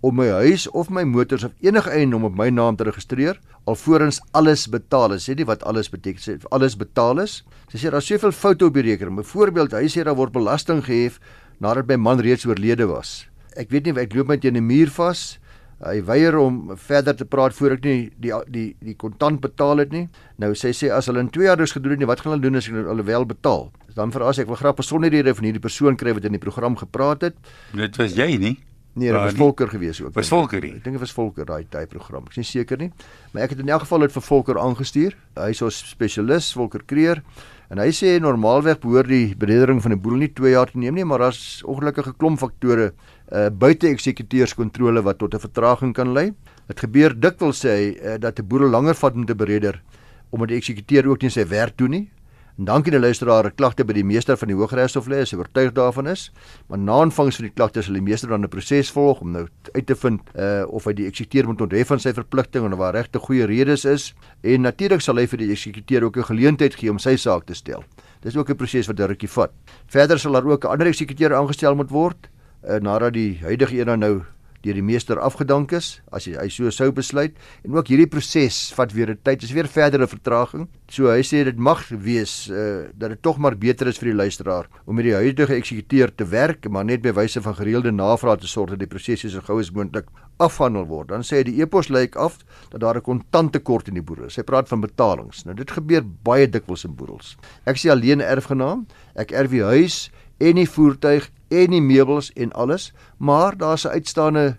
om 0.06 0.14
my 0.14 0.28
huis 0.44 0.68
of 0.70 0.92
my 0.94 1.02
motors 1.02 1.42
of 1.42 1.56
enige 1.64 1.90
eiendom 1.90 2.28
op 2.28 2.36
my 2.38 2.46
naam 2.54 2.76
te 2.78 2.86
registreer 2.86 3.40
alvorens 3.68 4.20
alles 4.38 4.68
betaal 4.70 5.16
is. 5.16 5.26
Sê 5.26 5.34
nie 5.34 5.48
wat 5.48 5.64
alles 5.66 5.90
beteken 5.90 6.22
sê 6.22 6.36
alles 6.54 6.78
betaal 6.78 7.24
is. 7.24 7.42
Sy 7.72 7.82
sê 7.82 7.90
daar 7.90 8.04
is 8.04 8.08
soveel 8.08 8.32
foute 8.32 8.68
op 8.68 8.78
die 8.78 8.86
rekening. 8.86 9.18
Byvoorbeeld, 9.18 9.74
hy 9.74 9.90
sê 9.90 10.06
daar 10.06 10.16
word 10.18 10.36
belasting 10.36 10.84
gehef 10.86 11.18
nadat 11.58 11.90
my 11.90 11.98
man 11.98 12.22
reeds 12.22 12.46
oorlede 12.46 12.86
was. 12.88 13.26
Ek 13.58 13.74
weet 13.74 13.88
nie 13.88 13.98
ek 13.98 14.14
loop 14.14 14.30
met 14.30 14.44
'n 14.44 14.62
muur 14.62 14.94
vas. 14.94 15.38
Hy 15.78 16.00
weier 16.02 16.34
om 16.40 16.72
verder 16.74 17.14
te 17.14 17.24
praat 17.24 17.54
voor 17.54 17.76
ek 17.76 17.84
nie 17.86 18.10
die 18.18 18.32
die 18.50 18.68
die 18.82 18.96
kontant 18.98 19.40
betaal 19.40 19.84
het 19.84 19.92
nie. 19.94 20.08
Nou 20.42 20.50
sê 20.58 20.72
sy 20.74 20.90
as 20.90 21.06
hulle 21.06 21.22
in 21.22 21.30
2 21.30 21.46
jaar 21.46 21.60
dus 21.60 21.72
gedoen 21.76 21.94
het 21.94 22.02
nie, 22.02 22.08
wat 22.10 22.20
gaan 22.24 22.34
hulle 22.34 22.42
doen 22.42 22.58
as 22.58 22.66
hulle 22.66 23.04
wel 23.06 23.26
betaal? 23.26 23.68
Dan 23.94 24.10
vra 24.14 24.32
sy 24.32 24.42
ek 24.42 24.50
wil 24.50 24.58
graag 24.58 24.78
besonderhede 24.78 25.34
van 25.34 25.46
hierdie 25.46 25.62
persoon 25.62 25.96
kry 25.98 26.14
wat 26.14 26.26
in 26.26 26.34
die 26.34 26.42
program 26.42 26.76
gepraat 26.78 27.28
het. 27.28 27.38
Dit 27.74 27.98
was 27.98 28.18
jy 28.18 28.34
nie? 28.38 28.56
Nee, 28.98 29.12
dit 29.12 29.20
was 29.20 29.34
Volker 29.38 29.68
gewees 29.68 30.00
ook. 30.02 30.14
Was 30.14 30.28
Volker 30.28 30.62
nie? 30.64 30.72
Ek 30.74 30.82
dink 30.82 30.96
dit 30.96 31.02
was 31.04 31.14
Volker 31.14 31.46
daai 31.46 31.66
daai 31.70 31.86
program. 31.86 32.24
Ek 32.26 32.34
is 32.34 32.40
nie 32.42 32.48
seker 32.48 32.80
nie. 32.80 32.88
Maar 33.30 33.46
ek 33.46 33.54
het 33.54 33.62
in 33.62 33.70
elk 33.70 33.84
geval 33.84 34.06
dit 34.06 34.16
vir 34.16 34.24
Volker 34.26 34.58
aangestuur. 34.58 35.14
Hy 35.38 35.52
is 35.54 35.62
ons 35.62 35.78
spesialis, 35.92 36.50
Volker 36.58 36.82
Kreer. 36.88 37.22
En 37.70 37.78
hy 37.78 37.92
sê 37.94 38.16
normaalweg 38.22 38.80
behoort 38.82 39.10
die 39.12 39.36
beredering 39.38 39.82
van 39.84 39.92
'n 39.92 40.00
boedel 40.00 40.24
nie 40.24 40.32
2 40.32 40.50
jaar 40.50 40.70
te 40.72 40.78
neem 40.78 40.94
nie, 40.94 41.04
maar 41.04 41.18
daar's 41.18 41.62
ongelukkige 41.62 42.16
klomp 42.16 42.38
faktore 42.38 42.92
uh 43.32 43.48
buite 43.50 43.88
eksekuteurskontrole 43.88 45.02
wat 45.02 45.18
tot 45.18 45.34
'n 45.34 45.38
vertraging 45.40 45.94
kan 45.94 46.12
lei. 46.12 46.32
Dit 46.66 46.80
gebeur 46.80 47.20
dikwels 47.20 47.64
sê 47.64 47.68
hy 47.68 47.96
uh, 48.00 48.18
dat 48.18 48.38
'n 48.38 48.46
boedel 48.46 48.68
langer 48.68 48.94
vat 48.94 49.14
om 49.14 49.26
te 49.26 49.34
bereder 49.34 49.82
omdat 50.30 50.48
die 50.48 50.56
eksekuteur 50.56 51.06
ook 51.08 51.22
nie 51.22 51.30
sy 51.30 51.46
werk 51.48 51.76
doen 51.76 51.90
nie. 51.90 52.10
En 52.58 52.64
dankie 52.64 52.90
die 52.90 52.98
luisteraar, 52.98 53.52
klagte 53.54 53.84
by 53.86 53.94
die 53.94 54.02
meester 54.02 54.36
van 54.36 54.50
die 54.50 54.56
Hooggeregshof 54.58 55.06
lê, 55.06 55.20
as 55.22 55.30
hy 55.30 55.36
oortuig 55.38 55.70
daarvan 55.76 56.08
is. 56.10 56.24
Maar 56.66 56.80
na 56.82 56.96
aanvangs 57.04 57.36
van 57.38 57.46
die 57.46 57.52
klagte 57.54 57.84
sal 57.86 57.94
die 57.94 58.02
meester 58.02 58.28
dan 58.28 58.42
'n 58.42 58.48
proses 58.48 58.90
volg 58.90 59.20
om 59.20 59.30
nou 59.30 59.46
uit 59.74 59.86
te 59.86 59.94
vind 59.94 60.20
uh 60.34 60.64
of 60.66 60.84
hy 60.84 60.92
die 60.92 61.06
eksekuteur 61.06 61.46
moet 61.46 61.60
onthef 61.60 61.86
van 61.86 62.00
sy 62.00 62.12
verpligting 62.12 62.64
en 62.64 62.72
of 62.72 62.78
daar 62.78 62.94
regte 62.94 63.18
goeie 63.18 63.46
redes 63.46 63.84
is. 63.84 64.14
En 64.42 64.62
natuurlik 64.62 65.00
sal 65.00 65.16
hy 65.16 65.26
vir 65.26 65.38
die 65.38 65.50
eksekuteur 65.50 66.02
ook 66.02 66.16
'n 66.16 66.24
geleentheid 66.24 66.74
gee 66.74 66.90
om 66.90 66.98
sy 66.98 67.16
saak 67.16 67.46
te 67.46 67.54
stel. 67.54 67.84
Dis 68.22 68.36
ook 68.36 68.50
'n 68.50 68.56
proses 68.56 68.86
wat 68.86 68.98
'n 68.98 69.06
rukkie 69.06 69.28
vat. 69.28 69.52
Verder 69.86 70.18
sal 70.18 70.32
daar 70.32 70.46
ook 70.46 70.64
'n 70.64 70.68
ander 70.68 70.86
eksekuteur 70.86 71.34
aangestel 71.34 71.76
moet 71.76 71.90
word 71.90 72.28
uh, 72.64 72.80
nadat 72.80 73.12
die 73.12 73.38
huidige 73.42 73.80
een 73.80 73.98
nou 73.98 74.22
deur 74.64 74.74
die 74.74 74.82
meester 74.82 75.20
afgedank 75.22 75.72
is 75.76 75.98
as 76.14 76.26
hy, 76.26 76.34
hy 76.38 76.48
so 76.50 76.70
sou 76.74 76.90
besluit 76.94 77.36
en 77.62 77.76
ook 77.76 77.90
hierdie 77.92 78.08
proses 78.10 78.72
vat 78.74 78.92
weer 78.94 79.12
'n 79.12 79.20
tyd 79.22 79.42
is 79.42 79.52
weer 79.54 79.68
verdere 79.68 80.06
vertraging. 80.06 80.68
So 80.90 81.10
hy 81.10 81.22
sê 81.22 81.44
dit 81.44 81.58
mag 81.58 81.86
wees 81.88 82.48
uh, 82.50 82.90
dat 82.94 83.10
dit 83.10 83.22
tog 83.22 83.38
maar 83.38 83.56
beter 83.56 83.86
is 83.86 83.98
vir 83.98 84.10
die 84.10 84.18
luisteraar 84.18 84.66
om 84.86 84.96
met 84.96 85.04
die 85.04 85.14
huidige 85.14 85.54
eksekuteur 85.54 86.14
te 86.14 86.24
werk 86.24 86.68
maar 86.68 86.84
net 86.84 87.02
by 87.02 87.12
wyse 87.12 87.40
van 87.40 87.54
gereelde 87.54 87.92
navraag 87.92 88.40
te 88.40 88.46
sorg 88.46 88.70
dat 88.70 88.78
die 88.78 88.90
proses 88.90 89.20
so 89.20 89.40
gou 89.40 89.60
as 89.60 89.70
moontlik 89.70 90.06
afhandel 90.38 90.86
word. 90.86 91.08
Dan 91.08 91.22
sê 91.22 91.38
hy 91.38 91.44
die 91.44 91.62
epos 91.62 91.88
lyk 91.88 92.16
af 92.16 92.38
dat 92.70 92.80
daar 92.80 92.96
'n 92.96 93.02
kontanttekort 93.02 93.88
in 93.88 93.94
die 93.94 94.02
boedel 94.02 94.26
is. 94.26 94.36
Hy 94.36 94.42
praat 94.42 94.68
van 94.68 94.80
betalings. 94.80 95.44
Nou 95.44 95.54
dit 95.54 95.70
gebeur 95.70 96.02
baie 96.02 96.48
dikwels 96.48 96.84
in 96.84 96.94
boedels. 96.94 97.36
Ek 97.64 97.76
sê 97.76 97.90
alleen 97.90 98.20
erfgenaam. 98.20 98.86
Ek 99.14 99.30
erf 99.32 99.50
die 99.50 99.62
huis 99.62 100.10
en 100.38 100.54
die 100.54 100.68
voertuig 100.68 101.30
en 101.48 101.70
die 101.70 101.82
meubels 101.82 102.32
en 102.32 102.52
alles, 102.52 102.92
maar 103.16 103.56
daar's 103.56 103.84
'n 103.84 103.88
uitstaande 103.88 104.56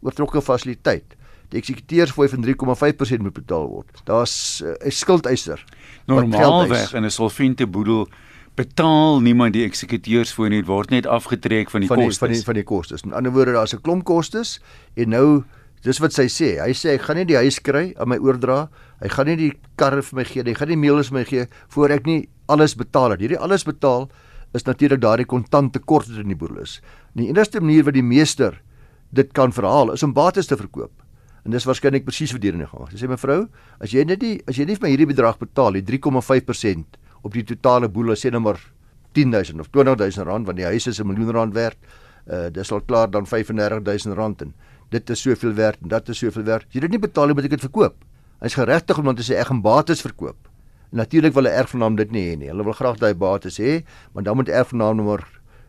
oortrokke 0.00 0.42
fasiliteit. 0.42 1.16
die 1.48 1.60
eksekuteursfooi 1.60 2.28
van 2.28 2.42
3,5% 2.42 3.22
moet 3.22 3.34
betaal 3.36 3.68
word. 3.70 4.00
Daar's 4.04 4.62
uh, 4.64 4.74
'n 4.82 4.90
skuldeiser. 4.90 5.64
Normaalweg 6.06 6.92
in 6.92 7.04
'n 7.04 7.10
solvente 7.10 7.66
boedel 7.66 8.08
betaal 8.54 9.20
niemand 9.20 9.52
die 9.52 9.64
eksekuteursfooi 9.64 10.48
nie, 10.48 10.64
word 10.64 10.90
net 10.90 11.06
afgetrek 11.06 11.70
van 11.70 11.80
die 11.80 11.88
kostes. 11.88 12.18
Van 12.18 12.32
die 12.32 12.44
van 12.44 12.54
die 12.54 12.64
kostes. 12.64 13.02
In 13.02 13.12
ander 13.12 13.32
woorde, 13.32 13.52
daar's 13.52 13.74
'n 13.74 13.80
klomp 13.80 14.04
kostes 14.04 14.60
en 14.94 15.08
nou 15.08 15.44
dis 15.82 15.98
wat 15.98 16.12
sy 16.12 16.26
sê. 16.26 16.58
Hy 16.58 16.72
sê 16.72 16.96
ek 16.96 17.02
gaan 17.02 17.16
nie 17.16 17.24
die 17.24 17.36
huis 17.36 17.60
kry 17.60 17.94
aan 17.96 18.08
my 18.08 18.16
oordra. 18.16 18.68
Hy 19.00 19.08
gaan 19.08 19.26
nie 19.26 19.36
die 19.36 19.52
karre 19.76 20.02
vir 20.02 20.16
my 20.16 20.24
gee 20.24 20.42
nie. 20.42 20.52
Hy 20.52 20.58
gaan 20.58 20.68
nie 20.68 20.76
meule 20.76 21.04
vir 21.04 21.14
my 21.18 21.24
gee 21.24 21.46
voor 21.68 21.90
ek 21.90 22.06
nie 22.06 22.28
alles 22.48 22.74
betaal 22.74 23.10
het. 23.10 23.20
Hierdie 23.20 23.38
alles 23.38 23.64
betaal 23.64 24.08
is 24.56 24.64
natuurlik 24.66 25.00
daardie 25.02 25.26
kontant 25.28 25.74
tekort 25.76 26.08
wat 26.10 26.22
in 26.22 26.32
die 26.32 26.38
boedel 26.38 26.62
is. 26.64 26.78
Die 27.16 27.28
enigste 27.28 27.60
manier 27.60 27.84
wat 27.86 27.96
die 27.96 28.04
meester 28.04 28.60
dit 29.14 29.32
kan 29.36 29.52
verhaal 29.52 29.92
is 29.94 30.04
om 30.06 30.14
bates 30.16 30.48
te 30.50 30.56
verkoop. 30.58 30.92
En 31.46 31.54
dis 31.54 31.66
waarskynlik 31.68 32.06
presies 32.06 32.32
wat 32.34 32.42
hierdie 32.42 32.66
gaan. 32.66 32.88
Sy 32.90 33.04
sê 33.04 33.10
mevrou, 33.10 33.44
as 33.78 33.92
jy 33.94 34.04
net 34.08 34.22
die 34.22 34.40
as 34.50 34.58
jy 34.58 34.66
nie 34.66 34.78
vir 34.78 34.88
my 34.88 34.94
hierdie 34.94 35.10
bedrag 35.12 35.38
betaal, 35.38 35.78
die 35.78 35.84
3,5% 35.86 36.98
op 37.22 37.36
die 37.36 37.44
totale 37.46 37.90
boedel 37.92 38.18
sê 38.18 38.32
nou 38.34 38.42
maar 38.42 38.58
10000 39.16 39.62
of 39.62 39.70
20000 39.72 40.26
rand 40.26 40.48
want 40.48 40.58
die 40.58 40.66
huis 40.66 40.86
is 40.86 41.00
'n 41.00 41.06
miljoen 41.06 41.32
rand 41.32 41.54
werd. 41.54 41.78
Uh 42.26 42.50
dis 42.50 42.72
al 42.72 42.80
klaar 42.80 43.10
dan 43.10 43.26
35000 43.26 44.14
rand 44.14 44.42
en 44.42 44.54
dit 44.90 45.10
is 45.10 45.20
soveel 45.20 45.54
werd 45.54 45.78
en 45.82 45.88
dat 45.88 46.08
is 46.08 46.18
soveel 46.18 46.42
werd. 46.42 46.66
As 46.66 46.74
jy 46.74 46.80
dit 46.80 46.90
nie 46.90 46.98
betaal 46.98 47.26
nie, 47.26 47.34
moet 47.34 47.44
ek 47.44 47.50
dit 47.50 47.60
verkoop. 47.60 47.94
Hy's 48.40 48.54
geregtig 48.54 48.98
om 48.98 49.04
dan 49.04 49.16
te 49.16 49.22
sê 49.22 49.38
ek 49.38 49.46
gaan 49.46 49.62
bates 49.62 50.02
verkoop. 50.02 50.36
Natuurlik 50.96 51.34
wil 51.34 51.44
'n 51.44 51.58
erfgenaam 51.60 51.96
dit 51.96 52.10
nie 52.10 52.24
hê 52.28 52.36
nie. 52.38 52.48
Hulle 52.48 52.64
wil 52.64 52.72
graag 52.72 52.96
daai 52.96 53.14
bates 53.14 53.58
hê, 53.58 53.84
maar 54.12 54.22
dan 54.22 54.36
moet 54.36 54.48
erfgenaam 54.48 54.96
nommer 54.96 55.24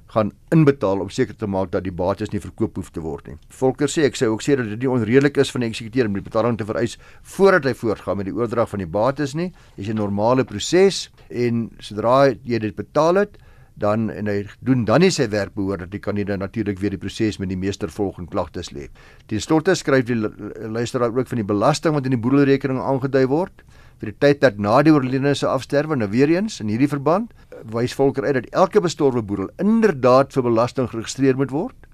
gaan 0.08 0.32
inbetaal 0.56 1.02
om 1.04 1.10
seker 1.10 1.36
te 1.36 1.48
maak 1.48 1.72
dat 1.72 1.84
die 1.84 1.92
bates 1.92 2.32
nie 2.32 2.40
verkoop 2.40 2.76
hoef 2.80 2.92
te 2.96 3.04
word 3.04 3.28
nie. 3.28 3.38
Volker 3.50 3.92
sê 3.92 4.06
ek 4.08 4.16
sê 4.16 4.30
ook 4.32 4.44
sê 4.46 4.56
dat 4.56 4.70
dit 4.70 4.86
nie 4.86 4.92
onredelik 4.92 5.38
is 5.38 5.52
van 5.52 5.66
die 5.66 5.70
eksekuteur 5.70 6.08
om 6.08 6.16
die 6.16 6.24
betaling 6.24 6.58
te 6.58 6.68
vereis 6.68 6.96
voordat 7.36 7.68
hy 7.68 7.74
voortgaan 7.74 8.18
met 8.22 8.30
die 8.30 8.36
oordrag 8.36 8.70
van 8.70 8.80
die 8.80 8.88
bates 8.88 9.36
nie. 9.36 9.52
Dis 9.76 9.90
'n 9.90 10.00
normale 10.00 10.46
proses 10.46 11.10
en 11.30 11.72
sodra 11.80 12.34
jy 12.44 12.60
dit 12.60 12.76
betaal 12.76 13.16
het, 13.16 13.38
dan 13.76 14.10
en 14.10 14.28
hy 14.28 14.46
doen 14.66 14.86
dan 14.86 15.02
nie 15.02 15.12
sy 15.12 15.28
werk 15.30 15.54
behoorlik 15.54 15.92
nie, 15.92 16.00
kan 16.00 16.18
hy 16.18 16.24
dan 16.24 16.40
natuurlik 16.40 16.80
weer 16.80 16.96
die 16.96 16.98
proses 16.98 17.38
met 17.38 17.50
die 17.50 17.58
meester 17.58 17.90
volg 17.90 18.18
en 18.18 18.28
klagtes 18.28 18.72
lê. 18.72 18.88
Die 19.28 19.40
slotte 19.40 19.76
skryf 19.76 20.06
die 20.06 20.16
luisteraar 20.16 21.14
ook 21.14 21.28
van 21.28 21.38
die 21.38 21.46
belasting 21.46 21.94
wat 21.94 22.06
in 22.06 22.12
die 22.12 22.22
boedelrekening 22.22 22.80
aangedui 22.80 23.28
word 23.28 23.64
vir 24.02 24.12
die 24.12 24.20
tyd 24.22 24.42
dat 24.42 24.60
na 24.62 24.82
die 24.86 24.94
oorledene 24.94 25.34
se 25.36 25.48
afsterwe 25.50 25.98
nou 25.98 26.10
weer 26.12 26.30
eens 26.30 26.60
in 26.62 26.70
hierdie 26.70 26.90
verband 26.92 27.32
wys 27.74 27.96
volker 27.98 28.26
uit 28.28 28.36
dat 28.38 28.50
elke 28.54 28.82
bestorwe 28.82 29.24
boedel 29.26 29.50
inderdaad 29.64 30.34
vir 30.36 30.46
belasting 30.46 30.90
geregistreer 30.92 31.38
moet 31.40 31.54
word 31.56 31.88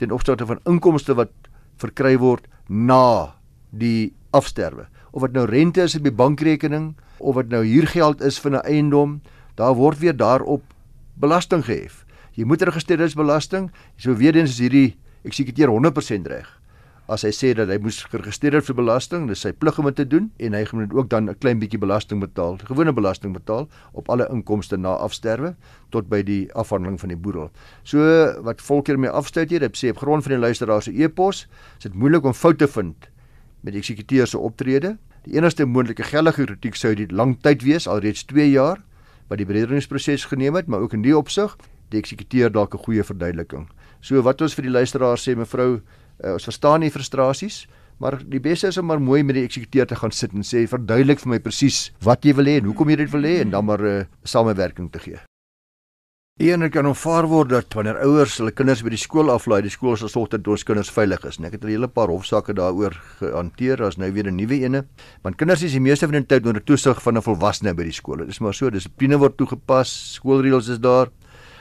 ten 0.00 0.14
opsigte 0.14 0.46
van 0.48 0.62
inkomste 0.68 1.14
wat 1.18 1.32
verkry 1.82 2.16
word 2.18 2.48
na 2.68 3.34
die 3.70 4.14
afsterwe. 4.34 4.88
Of 5.12 5.26
dit 5.26 5.36
nou 5.36 5.44
rente 5.46 5.84
is 5.84 5.94
op 5.98 6.06
die 6.06 6.14
bankrekening 6.14 6.94
of 7.18 7.38
dit 7.38 7.52
nou 7.52 7.62
huurgeld 7.62 8.22
is 8.22 8.38
vir 8.38 8.52
'n 8.52 8.64
eiendom 8.64 9.20
daar 9.56 9.74
word 9.74 9.98
weer 9.98 10.16
daarop 10.16 10.62
belasting 11.14 11.64
gehef. 11.64 12.04
Jy 12.34 12.44
moet 12.44 12.62
registreer 12.62 13.02
as 13.02 13.14
belasting. 13.14 13.70
So 13.96 14.14
weer 14.14 14.34
eens 14.34 14.50
is 14.50 14.58
hierdie 14.58 14.96
eksekuteur 15.22 15.68
100% 15.68 16.26
reg 16.26 16.63
as 17.12 17.24
hy 17.26 17.30
sê 17.36 17.50
dat 17.56 17.68
hy 17.68 17.76
moes 17.84 17.98
geregistreer 18.08 18.56
het 18.56 18.64
vir 18.64 18.76
belasting, 18.78 19.26
dis 19.28 19.42
sy 19.44 19.52
plig 19.52 19.76
om 19.78 19.88
dit 19.90 19.98
te 20.00 20.06
doen 20.08 20.30
en 20.40 20.56
hy 20.56 20.62
moet 20.72 20.94
ook 20.96 21.10
dan 21.12 21.28
'n 21.28 21.36
klein 21.36 21.58
bietjie 21.60 21.78
belasting 21.78 22.20
betaal, 22.20 22.56
gewone 22.64 22.92
belasting 22.92 23.34
betaal 23.34 23.68
op 23.92 24.08
alle 24.08 24.26
inkomste 24.32 24.76
na 24.76 24.96
afsterwe 24.96 25.54
tot 25.90 26.08
by 26.08 26.22
die 26.22 26.48
afhandeling 26.54 26.98
van 26.98 27.08
die 27.08 27.16
boedel. 27.16 27.50
So 27.84 27.98
wat 28.42 28.62
volker 28.62 28.98
mee 28.98 29.10
afsluit 29.10 29.50
hier, 29.50 29.60
dit 29.60 29.76
sê 29.76 29.90
op 29.90 29.98
grond 29.98 30.22
van 30.22 30.32
die 30.32 30.40
luisteraar 30.40 30.82
se 30.82 30.92
e-pos, 30.92 31.46
is 31.76 31.82
dit 31.82 31.94
moeilik 31.94 32.24
om 32.24 32.32
foute 32.32 32.68
vind 32.68 32.96
met 33.62 33.72
die 33.72 33.80
eksekuteur 33.80 34.26
se 34.26 34.38
optrede. 34.38 34.96
Die 35.24 35.36
enigste 35.36 35.66
moontlike 35.66 36.02
geldige 36.02 36.46
kritiek 36.46 36.74
sou 36.74 36.94
die 36.94 37.08
lang 37.08 37.36
tyd 37.42 37.62
wees, 37.62 37.86
alreeds 37.86 38.24
2 38.24 38.50
jaar 38.50 38.82
wat 39.28 39.38
die 39.38 39.46
berederingsproses 39.46 40.24
geneem 40.24 40.54
het, 40.54 40.66
maar 40.66 40.80
ook 40.80 40.92
in 40.92 41.02
die 41.02 41.16
opsig, 41.16 41.56
die 41.90 41.98
eksekuteur 41.98 42.52
dalk 42.52 42.74
'n 42.74 42.84
goeie 42.84 43.04
verduideliking. 43.04 43.68
So 44.00 44.20
wat 44.22 44.40
ons 44.40 44.54
vir 44.54 44.62
die 44.62 44.70
luisteraar 44.70 45.16
sê 45.16 45.36
mevrou 45.36 45.80
Uh, 46.22 46.32
ons 46.36 46.44
verstaan 46.44 46.80
die 46.80 46.90
frustrasies, 46.90 47.64
maar 47.98 48.18
die 48.22 48.40
beste 48.40 48.68
is 48.68 48.78
om 48.78 48.86
maar 48.86 49.00
mooi 49.00 49.22
met 49.22 49.34
die 49.34 49.44
eksekuteur 49.44 49.86
te 49.86 49.96
gaan 49.96 50.12
sit 50.12 50.32
en 50.34 50.46
sê 50.46 50.66
verduidelik 50.70 51.20
vir 51.20 51.30
my 51.36 51.38
presies 51.38 51.92
wat 52.02 52.24
jy 52.24 52.34
wil 52.34 52.50
hê 52.50 52.58
en 52.60 52.70
hoekom 52.70 52.90
jy 52.90 52.96
dit 52.96 53.14
wil 53.14 53.22
hê 53.22 53.40
en 53.42 53.50
dan 53.50 53.64
maar 53.64 53.82
'n 53.82 54.02
uh, 54.02 54.04
samewerking 54.24 54.90
te 54.92 54.98
gee. 54.98 55.20
Eener 56.34 56.66
kan 56.66 56.82
onvaar 56.82 57.28
word 57.30 57.52
dat 57.52 57.74
wanneer 57.78 58.00
ouers 58.02 58.40
hulle 58.40 58.50
kinders 58.50 58.80
by 58.82 58.90
die 58.90 58.98
skool 58.98 59.28
aflaai, 59.30 59.60
die 59.62 59.70
skool 59.70 59.94
sal 59.94 60.10
sorg 60.10 60.32
dat 60.32 60.48
ons 60.50 60.64
kinders 60.66 60.88
veilig 60.90 61.22
is. 61.30 61.36
En 61.38 61.44
ek 61.46 61.52
het 61.52 61.62
'n 61.64 61.70
hele 61.70 61.86
paar 61.86 62.10
hofsaake 62.10 62.52
daaroor 62.58 62.90
gehanteer. 63.20 63.76
Daar's 63.76 63.96
nou 63.96 64.10
weer 64.10 64.26
'n 64.26 64.34
nuwe 64.34 64.58
ene. 64.66 64.84
Want 65.22 65.36
kinders 65.36 65.62
is 65.62 65.70
die 65.70 65.80
meeste 65.80 66.06
van 66.06 66.18
die 66.18 66.26
tyd 66.26 66.44
onder 66.44 66.64
toesig 66.64 67.00
van 67.02 67.16
'n 67.16 67.22
volwassene 67.22 67.72
by 67.74 67.84
die 67.84 67.92
skool. 67.92 68.16
Dit 68.16 68.28
is 68.28 68.40
maar 68.40 68.52
so, 68.52 68.68
dissipline 68.68 69.16
word 69.16 69.36
toegepas, 69.36 70.14
skoolreëls 70.14 70.68
is 70.68 70.78
daar. 70.80 71.08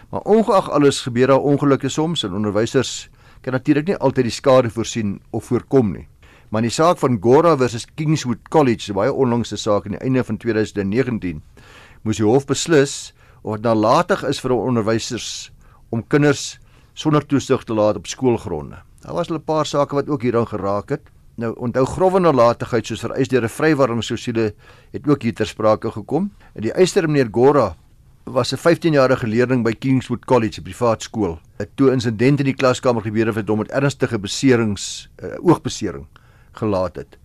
Maar 0.09 0.21
ongeag 0.21 0.71
alles 0.71 1.01
gebeur 1.01 1.27
daar 1.27 1.41
ongelukke 1.41 1.89
soms 1.89 2.23
en 2.23 2.33
onderwysers 2.33 3.09
kan 3.43 3.53
natuurlik 3.53 3.91
nie 3.91 3.99
altyd 3.99 4.29
die 4.29 4.33
skade 4.33 4.71
voorsien 4.71 5.17
of 5.35 5.51
voorkom 5.51 5.91
nie. 5.93 6.07
Maar 6.49 6.63
in 6.63 6.69
die 6.69 6.75
saak 6.75 6.99
van 7.01 7.17
Gora 7.21 7.55
versus 7.57 7.85
Kingswood 7.95 8.49
College, 8.49 8.91
'n 8.91 8.95
baie 8.95 9.13
onlangse 9.13 9.57
saak 9.57 9.85
aan 9.85 9.97
die 9.97 10.05
einde 10.05 10.23
van 10.23 10.37
2019, 10.37 11.41
moes 12.03 12.17
die 12.17 12.25
hof 12.25 12.45
beslis 12.45 13.13
of 13.41 13.55
dit 13.55 13.63
nalatig 13.63 14.23
is 14.23 14.39
vir 14.39 14.51
onderwysers 14.51 15.51
om 15.89 16.07
kinders 16.07 16.59
sonder 16.93 17.25
toesig 17.25 17.63
te 17.63 17.73
laat 17.73 17.95
op 17.95 18.07
skoolgronde. 18.07 18.77
Daar 19.01 19.13
was 19.13 19.29
'n 19.29 19.43
paar 19.43 19.65
sake 19.65 19.95
wat 19.95 20.09
ook 20.09 20.21
hieraan 20.21 20.47
geraak 20.47 20.89
het. 20.89 21.01
Nou 21.35 21.53
onthou 21.57 21.85
grove 21.85 22.19
nalatigheid 22.19 22.85
soos 22.85 22.99
vereis 22.99 23.27
deur 23.27 23.43
'n 23.43 23.49
vrywaringssosiale 23.49 24.53
het 24.91 25.07
ook 25.07 25.21
hier 25.21 25.33
ter 25.33 25.47
sprake 25.47 25.91
gekom. 25.91 26.31
En 26.53 26.61
die 26.61 26.71
eister 26.71 27.09
meneer 27.09 27.27
Gora 27.31 27.75
was 28.23 28.53
'n 28.53 28.57
15-jarige 28.57 29.27
leerling 29.27 29.63
by 29.63 29.73
Kingswood 29.73 30.25
College, 30.25 30.59
'n 30.59 30.63
privaat 30.63 31.01
skool. 31.01 31.39
'n 31.59 31.67
Toe 31.75 31.91
insident 31.91 32.39
in 32.39 32.45
die 32.45 32.53
klaskamer 32.53 33.01
gebeur 33.01 33.25
het 33.25 33.35
wat 33.35 33.47
hom 33.47 33.57
met 33.57 33.71
ernstige 33.71 34.19
beserings, 34.19 35.09
uh, 35.23 35.35
oogbesering 35.41 36.05
gelaat 36.51 36.95
het. 36.95 37.17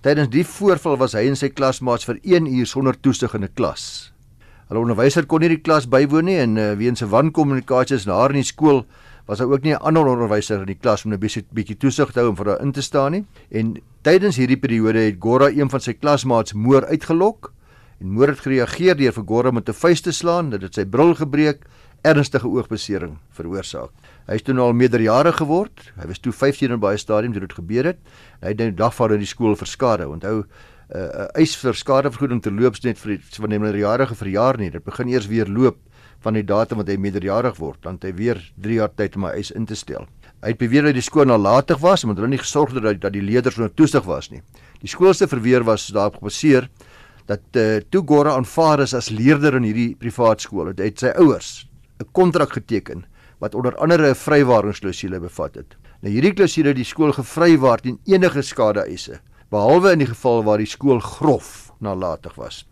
Tydens 0.00 0.28
die 0.28 0.44
voorval 0.44 0.96
was 0.96 1.12
hy 1.12 1.26
en 1.28 1.36
sy 1.36 1.48
klasmaats 1.48 2.04
vir 2.04 2.18
1 2.22 2.46
uur 2.46 2.66
sonder 2.66 3.00
toesig 3.00 3.34
in 3.34 3.44
'n 3.44 3.54
klas. 3.54 4.12
Hulle 4.68 4.80
onderwyser 4.80 5.26
kon 5.26 5.40
nie 5.40 5.48
die 5.48 5.60
klas 5.60 5.88
bywoon 5.88 6.24
nie 6.24 6.38
en 6.38 6.56
uh, 6.56 6.72
weens 6.72 7.02
'n 7.02 7.10
wankommunikasies 7.10 8.06
na 8.06 8.14
haar 8.14 8.30
in 8.30 8.42
die 8.42 8.42
skool 8.42 8.86
was 9.26 9.38
daar 9.38 9.48
ook 9.48 9.62
nie 9.62 9.72
'n 9.72 9.82
ander 9.82 10.06
onderwyser 10.06 10.60
in 10.60 10.66
die 10.66 10.80
klas 10.80 11.04
om 11.04 11.12
'n 11.12 11.18
bietjie 11.52 11.76
toesig 11.76 12.12
te 12.12 12.20
hou 12.20 12.30
en 12.30 12.36
vir 12.36 12.46
haar 12.46 12.60
in 12.60 12.72
te 12.72 12.82
staan 12.82 13.12
nie. 13.12 13.24
En 13.50 13.76
tydens 14.02 14.36
hierdie 14.36 14.56
periode 14.56 14.98
het 14.98 15.16
Gora 15.20 15.50
een 15.50 15.70
van 15.70 15.80
sy 15.80 15.92
klasmaats 15.92 16.52
moer 16.52 16.86
uitgelok 16.86 17.52
en 18.00 18.12
Moor 18.12 18.28
het 18.28 18.40
gereageer 18.44 18.96
deur 18.96 19.12
vir 19.12 19.24
Gordon 19.26 19.54
met 19.54 19.68
'n 19.68 19.72
vuis 19.72 20.00
te 20.00 20.12
slaan 20.12 20.50
dit 20.50 20.74
sy 20.74 20.84
bril 20.84 21.14
gebreek, 21.14 21.64
ernstige 22.02 22.48
oogbesering 22.48 23.16
veroorsaak. 23.34 23.90
Hy 24.28 24.34
is 24.34 24.42
toe 24.42 24.54
nou 24.54 24.66
al 24.66 24.76
meerderjarig 24.76 25.36
geword. 25.36 25.92
Hy 25.96 26.06
was 26.06 26.18
toe 26.18 26.32
15 26.32 26.74
in 26.74 26.80
baie 26.82 26.98
stadium 26.98 27.32
toe 27.32 27.40
dit 27.40 27.52
gebeur 27.52 27.84
het. 27.84 27.98
Hy 28.42 28.48
het 28.48 28.58
nou 28.58 28.70
dagvaar 28.74 29.16
in 29.16 29.22
die 29.22 29.30
skool 29.30 29.56
verskade. 29.56 30.08
Onthou 30.08 30.42
'n 30.42 30.46
uh, 30.94 31.02
uh, 31.02 31.26
eis 31.34 31.56
vir 31.56 31.74
skadevergoeding 31.74 32.42
te 32.42 32.50
loop 32.50 32.76
net 32.84 32.98
vir 32.98 33.18
van 33.20 33.50
die 33.50 33.58
meerderjarige 33.58 34.14
verjaar 34.14 34.58
nie. 34.58 34.70
Dit 34.70 34.84
begin 34.84 35.08
eers 35.08 35.26
weer 35.26 35.46
loop 35.46 35.76
van 36.20 36.34
die 36.34 36.44
datum 36.44 36.78
wat 36.78 36.88
hy 36.88 36.96
meerderjarig 36.96 37.56
word, 37.58 37.82
dan 37.82 37.98
hy 38.02 38.12
weer 38.14 38.38
3 38.62 38.74
jaar 38.74 38.92
tyd 38.94 39.16
om 39.16 39.24
hy 39.24 39.32
eis 39.38 39.50
in 39.50 39.66
te 39.66 39.74
stel. 39.74 40.06
Hy 40.42 40.52
het 40.52 40.58
beweer 40.58 40.82
dat 40.88 40.94
die 40.94 41.02
skool 41.02 41.26
nalatig 41.26 41.78
was 41.82 42.04
omdat 42.04 42.20
hulle 42.20 42.34
nie 42.34 42.42
gesorg 42.42 42.74
het 42.74 42.82
dat 42.82 43.00
dat 43.00 43.12
die 43.12 43.24
leerders 43.24 43.58
onder 43.58 43.74
toesig 43.74 44.04
was 44.04 44.30
nie. 44.30 44.42
Die 44.82 44.88
skool 44.88 45.14
se 45.14 45.26
verweer 45.26 45.64
was 45.64 45.88
daarop 45.88 46.20
gebaseer 46.20 46.68
dat 47.26 47.58
uh, 47.58 47.80
toe 47.90 48.02
Gora 48.06 48.36
aanvaar 48.38 48.80
is 48.80 48.94
as 48.94 49.10
leerder 49.10 49.56
in 49.58 49.66
hierdie 49.66 49.94
privaat 49.98 50.40
skool, 50.40 50.70
het, 50.70 50.78
het 50.78 50.98
sy 51.02 51.12
ouers 51.18 51.68
'n 51.98 52.08
kontrak 52.12 52.52
geteken 52.52 53.04
wat 53.38 53.54
onder 53.54 53.76
andere 53.76 54.10
'n 54.10 54.14
vrywaringsklausule 54.14 55.20
bevat 55.20 55.54
het. 55.54 55.76
Nou 56.00 56.12
hierdie 56.12 56.32
klausule 56.32 56.68
het 56.68 56.76
die 56.76 56.84
skool 56.84 57.12
gevrywaar 57.12 57.80
teen 57.80 57.98
enige 58.04 58.42
skade-eise, 58.42 59.20
behalwe 59.50 59.92
in 59.92 59.98
die 59.98 60.12
geval 60.12 60.44
waar 60.44 60.58
die 60.58 60.66
skool 60.66 61.00
grof 61.00 61.72
nalatig 61.80 62.34
was. 62.34 62.66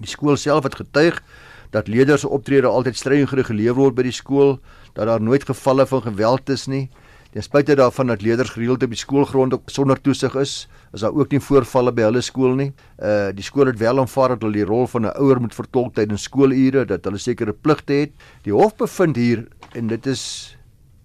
Die 0.00 0.08
skool 0.08 0.36
self 0.36 0.64
het 0.64 0.74
getuig 0.74 1.22
dat 1.70 1.88
leerders 1.88 2.20
se 2.20 2.28
optrede 2.28 2.66
altyd 2.66 2.96
streng 2.96 3.28
gereguleer 3.28 3.74
word 3.74 3.94
by 3.94 4.02
die 4.02 4.14
skool, 4.14 4.58
dat 4.94 5.06
daar 5.06 5.20
nooit 5.20 5.44
gevalle 5.44 5.86
van 5.86 6.02
geweld 6.02 6.48
is 6.48 6.66
nie. 6.66 6.88
Ten 7.28 7.44
spyte 7.44 7.74
daarvan 7.76 8.06
dat 8.08 8.22
leerders 8.24 8.50
gereeld 8.54 8.82
op 8.82 8.92
die 8.94 8.98
skoolgrond 8.98 9.52
sonder 9.66 10.00
toesig 10.00 10.34
is, 10.40 10.52
is 10.96 11.02
daar 11.04 11.12
ook 11.12 11.34
nie 11.34 11.40
voorvalle 11.44 11.92
by 11.92 12.06
hulle 12.06 12.22
skool 12.24 12.54
nie. 12.56 12.70
Uh 13.04 13.28
die 13.36 13.44
skool 13.44 13.68
het 13.68 13.76
wel 13.78 14.00
aanvaar 14.00 14.32
dat 14.32 14.46
hulle 14.46 14.62
die 14.62 14.68
rol 14.68 14.86
van 14.88 15.04
'n 15.04 15.12
ouer 15.20 15.40
moet 15.40 15.54
vertolk 15.54 15.94
tydens 15.94 16.24
skoolure, 16.24 16.86
dat 16.86 17.04
hulle 17.04 17.18
sekere 17.18 17.52
pligte 17.52 17.92
het. 17.92 18.12
Die 18.44 18.52
hof 18.52 18.76
bevind 18.76 19.16
hier 19.16 19.44
en 19.74 19.86
dit 19.86 20.06
is 20.06 20.56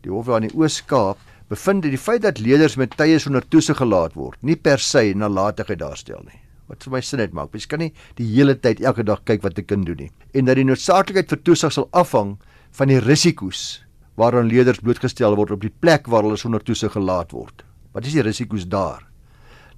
die 0.02 0.12
hof 0.12 0.30
aan 0.30 0.48
die 0.48 0.56
Oos-Kaap 0.56 1.18
bevind 1.50 1.84
dat 1.84 1.92
die 1.92 2.00
feit 2.00 2.22
dat 2.22 2.40
leerders 2.40 2.76
met 2.76 2.96
tye 2.98 3.20
sonder 3.20 3.44
toesig 3.48 3.78
gelaat 3.78 4.16
word, 4.16 4.40
nie 4.42 4.56
per 4.56 4.80
se 4.80 5.14
nalatigheid 5.14 5.80
daarstel 5.80 6.24
nie. 6.24 6.40
Wat 6.68 6.84
vir 6.84 6.92
my 6.92 7.02
sin 7.02 7.20
het 7.20 7.34
maak. 7.34 7.52
Mens 7.52 7.68
kan 7.68 7.80
nie 7.80 7.92
die 8.16 8.26
hele 8.26 8.56
tyd 8.56 8.80
elke 8.80 9.04
dag 9.04 9.24
kyk 9.26 9.44
wat 9.44 9.60
'n 9.60 9.66
kind 9.66 9.86
doen 9.86 9.98
nie. 9.98 10.12
En 10.34 10.46
dat 10.46 10.56
die 10.56 10.64
noodsaaklikheid 10.64 11.30
vir 11.30 11.44
toesig 11.44 11.72
sal 11.72 11.90
afhang 11.92 12.38
van 12.72 12.88
die 12.88 13.00
risiko's 13.00 13.84
waaraan 14.16 14.48
leerders 14.48 14.80
blootgestel 14.80 15.36
word 15.36 15.52
op 15.52 15.62
die 15.62 15.74
plek 15.80 16.08
waar 16.08 16.24
hulle 16.24 16.38
sonder 16.38 16.64
toesig 16.64 16.94
gelaat 16.94 17.32
word. 17.32 17.64
Wat 17.94 18.06
is 18.06 18.14
die 18.14 18.26
risiko's 18.26 18.68
daar? 18.70 19.08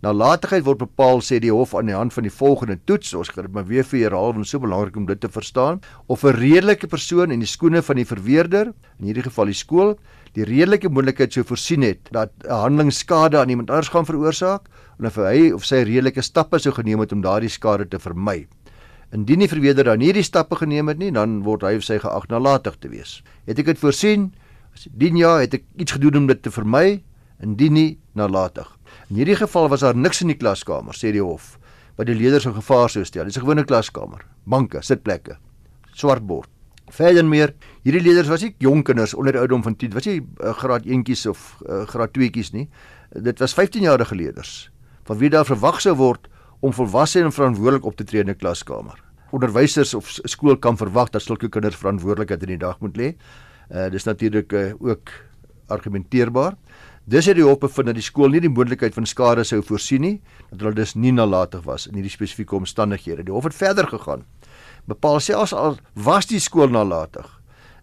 Nalatigheid 0.03 0.65
word 0.67 0.83
bepaal 0.83 1.21
sê 1.23 1.39
die 1.41 1.53
hof 1.53 1.71
aan 1.73 1.87
die 1.89 1.95
hand 1.95 2.13
van 2.13 2.27
die 2.27 2.33
volgende 2.33 2.75
toets. 2.85 3.13
Ons 3.17 3.31
gaan 3.33 3.47
dit 3.47 3.55
maar 3.55 3.65
weer 3.65 3.85
vir 3.87 4.03
herhaal 4.03 4.35
want 4.35 4.43
dit 4.43 4.49
is 4.49 4.51
so 4.53 4.61
belangrik 4.61 4.97
om 4.99 5.07
dit 5.07 5.21
te 5.21 5.31
verstaan. 5.31 5.79
Of 6.07 6.23
'n 6.23 6.35
redelike 6.35 6.87
persoon 6.87 7.31
in 7.31 7.39
die 7.39 7.49
skoene 7.49 7.81
van 7.81 7.95
die 7.95 8.05
verweerder, 8.05 8.73
in 8.99 9.05
hierdie 9.05 9.23
geval 9.23 9.45
die 9.45 9.57
skool, 9.57 9.97
die 10.33 10.43
redelike 10.43 10.89
moontlikheid 10.89 11.33
sou 11.33 11.43
voorsien 11.43 11.81
het 11.81 12.11
dat 12.11 12.31
'n 12.43 12.51
handeling 12.51 12.93
skade 12.93 13.39
aan 13.39 13.49
iemand 13.49 13.69
anders 13.69 13.89
gaan 13.89 14.05
veroorsaak 14.05 14.67
en 14.99 15.05
of 15.05 15.15
hy 15.15 15.51
of 15.51 15.65
sy 15.65 15.83
redelike 15.83 16.21
stappe 16.21 16.59
sou 16.59 16.73
geneem 16.73 16.99
het 16.99 17.11
om 17.11 17.21
daardie 17.21 17.49
skade 17.49 17.87
te 17.87 17.99
vermy. 17.99 18.47
Indien 19.13 19.39
die 19.39 19.49
verweerder 19.49 19.85
dan 19.85 19.99
nie 19.99 20.13
die 20.13 20.23
stappe 20.25 20.55
geneem 20.55 20.87
het 20.87 20.97
nie, 20.97 21.11
dan 21.11 21.43
word 21.45 21.61
hy 21.61 21.75
of 21.77 21.85
sy 21.85 21.99
geag 22.01 22.27
nalatig 22.31 22.79
te 22.81 22.89
wees. 22.89 23.19
Het 23.45 23.59
ek 23.61 23.73
dit 23.73 23.81
voorsien? 23.81 24.31
As 24.75 24.87
dien 24.91 25.17
ja, 25.19 25.37
het 25.39 25.53
ek 25.53 25.63
iets 25.79 25.95
gedoen 25.95 26.23
om 26.23 26.27
dit 26.27 26.41
te 26.41 26.51
vermy? 26.51 27.03
Indien 27.43 27.75
nie, 27.75 27.91
nalatig. 28.17 28.67
In 29.09 29.19
hierdie 29.19 29.37
geval 29.37 29.69
was 29.69 29.85
daar 29.85 29.95
niks 29.95 30.23
in 30.23 30.31
die 30.33 30.39
klaskamer, 30.39 30.95
sê 30.95 31.11
die 31.15 31.23
hof, 31.23 31.55
wat 31.99 32.09
die 32.09 32.17
leerders 32.17 32.47
in 32.49 32.55
gevaar 32.55 32.89
sou 32.89 33.05
stel. 33.05 33.25
Dis 33.25 33.37
'n 33.37 33.45
gewone 33.45 33.63
klaskamer, 33.63 34.25
banke, 34.45 34.81
sitplekke, 34.81 35.37
swart 35.93 36.25
bord. 36.25 36.49
Verder 36.91 37.25
meer, 37.25 37.53
hierdie 37.83 38.01
leerders 38.01 38.27
was 38.29 38.41
nie 38.41 38.55
jong 38.59 38.83
kinders 38.83 39.13
onder 39.13 39.33
die 39.33 39.39
ouderdom 39.39 39.63
van 39.63 39.75
10, 39.75 39.93
was 39.93 40.05
nie 40.05 40.21
uh, 40.21 40.53
graad 40.53 40.85
1tjies 40.85 41.25
of 41.29 41.57
uh, 41.67 41.85
graad 41.85 42.13
2tjies 42.13 42.53
nie. 42.53 42.69
Dit 43.11 43.39
was 43.39 43.55
15-jarige 43.55 44.15
leerders 44.15 44.69
van 45.05 45.17
wie 45.17 45.29
daar 45.29 45.45
verwag 45.45 45.81
sou 45.81 45.95
word 45.95 46.27
om 46.59 46.73
volwasse 46.73 47.21
en 47.21 47.31
verantwoordelik 47.31 47.85
op 47.85 47.95
te 47.95 48.03
tree 48.03 48.21
in 48.21 48.29
'n 48.29 48.35
klaskamer. 48.35 49.03
Onderwysers 49.31 49.93
of 49.93 50.09
skool 50.23 50.57
kan 50.57 50.77
verwag 50.77 51.09
dat 51.09 51.21
sulke 51.21 51.49
kinders 51.49 51.75
verantwoordelikheid 51.75 52.41
in 52.41 52.47
die 52.47 52.57
dag 52.57 52.79
moet 52.79 52.97
lê. 52.97 53.15
Uh 53.71 53.89
dis 53.89 54.03
natuurlik 54.03 54.51
uh, 54.53 54.73
ook 54.79 55.09
argumenteerbaar. 55.67 56.53
Dis 57.05 57.25
het 57.25 57.35
die 57.35 57.45
hof 57.45 57.59
bevind 57.61 57.85
dat 57.85 57.95
die 57.95 58.03
skool 58.03 58.29
nie 58.33 58.41
die 58.41 58.49
moontlikheid 58.49 58.93
van 58.93 59.05
skade 59.05 59.43
sou 59.45 59.61
voorsien 59.61 60.01
nie, 60.01 60.15
dat 60.49 60.63
hulle 60.63 60.73
dus 60.73 60.95
nie 60.95 61.11
nalatig 61.13 61.61
was 61.65 61.85
in 61.85 61.93
hierdie 61.93 62.13
spesifieke 62.13 62.55
omstandighede. 62.55 63.23
Die 63.23 63.33
hof 63.33 63.43
het 63.43 63.53
verder 63.53 63.85
gegaan. 63.87 64.23
Bepaal 64.89 65.19
selfs 65.19 65.53
al 65.53 65.77
was 65.93 66.25
die 66.25 66.41
skool 66.41 66.69
nalatig, 66.73 67.27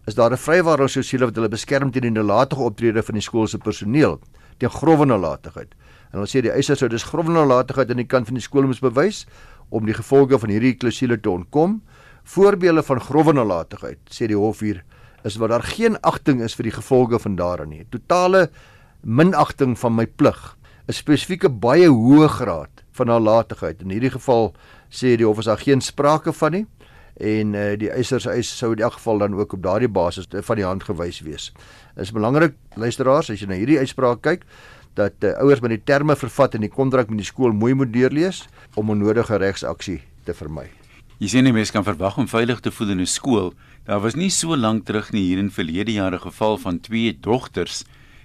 is 0.07 0.15
daar 0.15 0.31
'n 0.31 0.37
vrywaring 0.37 0.89
sosiale 0.89 1.25
wat 1.25 1.35
hulle 1.35 1.49
beskerm 1.49 1.91
teen 1.91 2.01
die 2.01 2.11
nalatige 2.11 2.61
optrede 2.61 3.03
van 3.03 3.15
die 3.15 3.23
skool 3.23 3.47
se 3.47 3.57
personeel 3.57 4.19
teen 4.57 4.69
grove 4.69 5.05
nalatigheid. 5.05 5.73
En 6.13 6.21
hulle 6.21 6.29
sê 6.29 6.43
die 6.45 6.53
eisers 6.53 6.83
sou 6.83 6.89
dus 6.91 7.07
grove 7.09 7.33
nalatigheid 7.33 7.89
aan 7.89 8.03
die 8.03 8.09
kant 8.09 8.29
van 8.29 8.37
die 8.37 8.45
skool 8.45 8.67
moes 8.69 8.83
bewys 8.83 9.23
om 9.73 9.87
die 9.89 9.95
gevolge 9.97 10.37
van 10.37 10.51
hierdie 10.53 10.75
klousule 10.77 11.17
te 11.17 11.31
ontkom. 11.31 11.79
Voorbeelde 12.29 12.83
van 12.85 13.01
grove 13.01 13.33
nalatigheid, 13.33 13.97
sê 14.13 14.29
die 14.29 14.37
hof 14.37 14.61
hier, 14.61 14.83
is 15.25 15.39
wat 15.41 15.49
daar 15.49 15.65
geen 15.65 15.97
agting 16.05 16.43
is 16.45 16.53
vir 16.53 16.69
die 16.69 16.75
gevolge 16.75 17.17
van 17.19 17.35
daarin 17.39 17.73
nie. 17.73 17.87
Totale 17.89 18.49
minagting 19.01 19.73
van 19.79 19.95
my 19.97 20.05
plig. 20.05 20.55
'n 20.87 20.93
Spesifieke 20.93 21.49
baie 21.49 21.89
hoë 21.89 22.27
graad 22.29 22.83
van 22.91 23.07
nalatigheid. 23.07 23.81
In 23.81 23.89
hierdie 23.89 24.13
geval 24.13 24.53
sê 24.91 25.17
die 25.17 25.25
hof 25.25 25.39
is 25.39 25.49
daar 25.49 25.57
geen 25.57 25.81
sprake 25.81 26.33
van 26.33 26.51
nie 26.51 26.65
en 27.17 27.53
uh, 27.53 27.77
die 27.77 27.91
eisers 27.93 28.25
eis 28.25 28.49
sou 28.57 28.71
in 28.73 28.81
elk 28.81 28.93
geval 28.97 29.17
dan 29.17 29.35
ook 29.37 29.53
op 29.53 29.63
daardie 29.63 29.89
basis 29.89 30.27
van 30.29 30.55
die 30.55 30.65
hand 30.65 30.83
gewys 30.83 31.21
wees. 31.21 31.51
Is 31.95 32.11
belangrik 32.11 32.55
luisteraars 32.75 33.29
as 33.29 33.39
jy 33.39 33.47
na 33.47 33.57
hierdie 33.59 33.79
uitspraak 33.79 34.21
kyk 34.21 34.45
dat 34.93 35.13
uh, 35.23 35.33
ouers 35.41 35.61
met 35.61 35.69
die 35.69 35.83
terme 35.83 36.15
vervat 36.15 36.55
in 36.55 36.61
die 36.61 36.71
kontrak 36.71 37.09
met 37.09 37.17
die 37.17 37.27
skool 37.27 37.53
mooi 37.53 37.73
moet 37.73 37.93
deurlees 37.93 38.47
om 38.75 38.89
onnodige 38.89 39.37
regsaksie 39.37 40.01
te 40.23 40.33
vermy. 40.33 40.69
Jy 41.19 41.27
sien 41.27 41.43
nie 41.43 41.53
mens 41.53 41.71
kan 41.71 41.85
verwag 41.85 42.17
om 42.17 42.27
veilig 42.27 42.59
te 42.59 42.71
voel 42.71 42.89
in 42.89 43.01
'n 43.01 43.05
skool. 43.05 43.53
Daar 43.85 44.01
was 44.01 44.15
nie 44.15 44.29
so 44.29 44.55
lank 44.55 44.85
terug 44.85 45.11
nie 45.11 45.23
hier 45.23 45.39
in 45.39 45.51
verlede 45.51 45.91
jare 45.91 46.19
geval 46.19 46.57
van 46.57 46.79
twee 46.79 47.17
dogters 47.19 47.83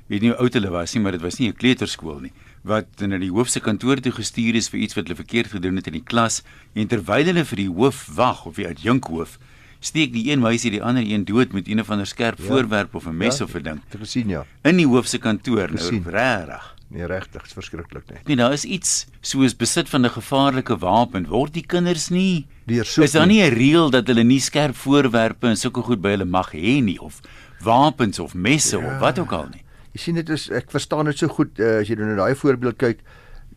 weet 0.08 0.22
nie 0.22 0.30
hoe 0.30 0.38
oud 0.40 0.54
hulle 0.54 0.70
was 0.70 0.94
nie, 0.94 1.02
maar 1.02 1.12
dit 1.12 1.22
was 1.22 1.38
nie 1.38 1.48
'n 1.48 1.56
kleuterskool 1.56 2.20
nie 2.20 2.32
wat 2.62 3.00
na 3.06 3.18
die 3.18 3.30
hoof 3.30 3.48
se 3.48 3.60
kantoor 3.60 4.00
toe 4.02 4.12
gestuur 4.12 4.56
is 4.58 4.68
vir 4.68 4.80
iets 4.80 4.96
wat 4.96 5.06
hulle 5.06 5.16
verkeerd 5.16 5.52
gedoen 5.54 5.76
het 5.76 5.86
in 5.86 5.98
die 5.98 6.04
klas 6.04 6.42
en 6.74 6.88
terwyl 6.90 7.30
hulle 7.30 7.44
vir 7.44 7.56
die 7.62 7.70
hoof 7.70 8.08
wag 8.16 8.46
of 8.46 8.56
die 8.56 8.66
adjunkhoof 8.68 9.38
steek 9.80 10.12
die 10.12 10.30
een 10.30 10.40
meisie 10.40 10.70
die 10.70 10.82
ander 10.82 11.04
een 11.06 11.24
dood 11.24 11.52
met 11.52 11.68
een 11.68 11.80
of 11.80 11.90
ander 11.90 12.06
skerp 12.06 12.38
ja. 12.38 12.44
voorwerp 12.44 12.94
of 12.94 13.06
'n 13.06 13.16
mes 13.16 13.38
ja, 13.38 13.44
of 13.44 13.54
'n 13.54 13.62
ding. 13.62 13.80
Ek 13.90 14.00
gesien 14.00 14.28
ja. 14.28 14.44
In 14.62 14.76
die 14.76 14.86
hoof 14.86 15.06
se 15.06 15.18
kantoor 15.18 15.70
nou 15.72 16.02
regtig. 16.10 16.74
Nee 16.88 17.06
regtig, 17.06 17.44
is 17.44 17.52
verskriklik 17.52 18.06
net. 18.08 18.26
Nee, 18.26 18.36
daar 18.36 18.52
is 18.52 18.64
iets 18.64 19.06
soos 19.20 19.56
besit 19.56 19.88
van 19.88 20.06
'n 20.06 20.10
gevaarlike 20.10 20.78
wapen 20.78 21.26
word 21.28 21.52
die 21.52 21.66
kinders 21.66 22.08
nie 22.08 22.46
deursoek. 22.64 23.04
Is 23.04 23.12
daar 23.12 23.26
nie 23.26 23.42
'n 23.42 23.52
reël 23.52 23.90
dat 23.90 24.06
hulle 24.06 24.24
nie 24.24 24.40
skerp 24.40 24.76
voorwerpe 24.76 25.46
en 25.46 25.56
sulke 25.56 25.82
goed 25.82 26.00
by 26.00 26.08
hulle 26.08 26.24
mag 26.24 26.52
hê 26.52 26.82
nie 26.82 26.98
of 27.00 27.20
wapens 27.60 28.18
of 28.18 28.34
messe 28.34 28.78
ja. 28.78 28.86
of 28.86 29.00
wat 29.00 29.18
ook 29.18 29.32
al 29.32 29.48
nie? 29.52 29.62
Jy 29.92 30.00
sien 30.00 30.14
dit 30.14 30.28
is 30.28 30.48
ek 30.50 30.70
verstaan 30.70 31.04
dit 31.04 31.18
so 31.18 31.28
goed 31.28 31.58
uh, 31.58 31.80
as 31.80 31.88
jy 31.88 31.94
nou 31.94 32.06
na 32.06 32.16
daai 32.16 32.34
voorbeeld 32.34 32.76
kyk 32.76 32.98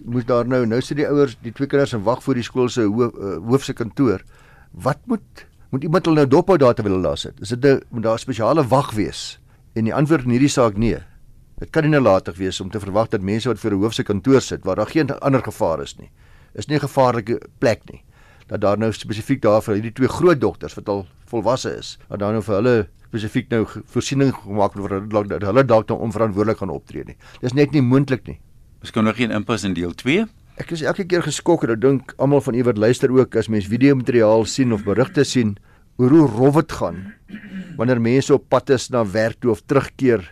moet 0.03 0.27
daar 0.27 0.47
nou 0.47 0.65
nou 0.65 0.81
sit 0.81 0.97
die 0.97 1.07
ouers 1.07 1.37
die 1.41 1.51
twee 1.51 1.67
kinders 1.67 1.93
en 1.93 2.03
wag 2.03 2.23
voor 2.23 2.35
die 2.35 2.43
skool 2.43 2.69
se 2.69 2.81
hoof, 2.81 3.13
uh, 3.15 3.37
hoofse 3.47 3.73
kantoor 3.73 4.21
wat 4.71 4.99
moet 5.05 5.45
moet 5.71 5.83
iemand 5.87 6.05
hulle 6.05 6.23
nou 6.23 6.27
dophou 6.27 6.57
daar 6.57 6.75
terwyl 6.77 6.97
hulle 6.97 7.07
daar 7.07 7.17
sit 7.17 7.41
is 7.41 7.49
dit 7.49 7.65
'n 7.65 7.81
moet 7.89 8.03
daar 8.03 8.19
'n 8.19 8.25
spesiale 8.25 8.67
wag 8.67 8.91
wees 8.91 9.39
en 9.73 9.83
die 9.83 9.93
antwoord 9.93 10.23
in 10.25 10.35
hierdie 10.35 10.55
saak 10.57 10.77
nee 10.77 10.99
dit 11.59 11.69
kan 11.69 11.83
nie 11.83 11.91
nalatig 11.91 12.37
wees 12.37 12.61
om 12.61 12.69
te 12.69 12.79
verwag 12.79 13.09
dat 13.09 13.21
mense 13.21 13.47
wat 13.47 13.59
voor 13.59 13.71
'n 13.71 13.81
hoofse 13.81 14.03
kantoor 14.03 14.41
sit 14.41 14.63
waar 14.63 14.75
daar 14.75 14.91
geen 14.91 15.19
ander 15.19 15.43
gevaar 15.43 15.81
is 15.81 15.97
nie 15.97 16.11
is 16.53 16.67
nie 16.67 16.77
'n 16.77 16.87
gevaarlike 16.87 17.41
plek 17.59 17.81
nie 17.91 18.03
dat 18.47 18.61
daar 18.61 18.77
nou 18.77 18.91
spesifiek 18.91 19.41
daar 19.41 19.61
vir 19.61 19.73
hierdie 19.73 19.93
twee 19.93 20.07
groot 20.07 20.41
dogters 20.41 20.73
wat 20.73 20.89
al 20.89 21.07
volwasse 21.25 21.77
is 21.77 21.97
dat 22.09 22.19
daar 22.19 22.31
nou 22.31 22.43
vir 22.43 22.55
hulle 22.55 22.87
spesifiek 23.11 23.49
nou 23.51 23.65
voorsiening 23.91 24.31
gemaak 24.35 24.77
word 24.79 25.27
dat 25.29 25.43
hulle 25.43 25.63
dalk 25.67 25.89
dan 25.89 25.99
onverantwoordelik 25.99 26.61
gaan 26.63 26.71
optree 26.71 27.03
nie. 27.07 27.17
Dis 27.43 27.55
net 27.57 27.75
nie 27.75 27.83
moontlik 27.83 28.23
nie. 28.27 28.37
Ons 28.81 28.93
kan 28.95 29.03
nog 29.03 29.19
geen 29.19 29.33
inpas 29.35 29.65
in 29.67 29.75
deel 29.75 29.91
2. 29.93 30.25
Ek 30.59 30.73
is 30.75 30.81
elke 30.83 31.05
keer 31.07 31.23
geskok 31.23 31.63
en 31.63 31.75
ek 31.75 31.81
dink 31.83 32.13
almal 32.19 32.41
van 32.43 32.57
u 32.57 32.63
wat 32.67 32.79
luister 32.81 33.11
ook 33.13 33.35
as 33.39 33.47
mens 33.51 33.69
video 33.71 33.95
materiaal 33.95 34.43
sien 34.49 34.73
of 34.75 34.83
berigte 34.83 35.23
sien 35.23 35.55
hoe 36.01 36.25
rof 36.27 36.57
dit 36.59 36.71
gaan 36.79 36.99
wanneer 37.77 38.01
mense 38.01 38.33
op 38.33 38.49
pad 38.49 38.69
is 38.75 38.89
na 38.91 39.05
werk 39.05 39.39
toe 39.39 39.51
of 39.53 39.61
terugkeer 39.63 40.25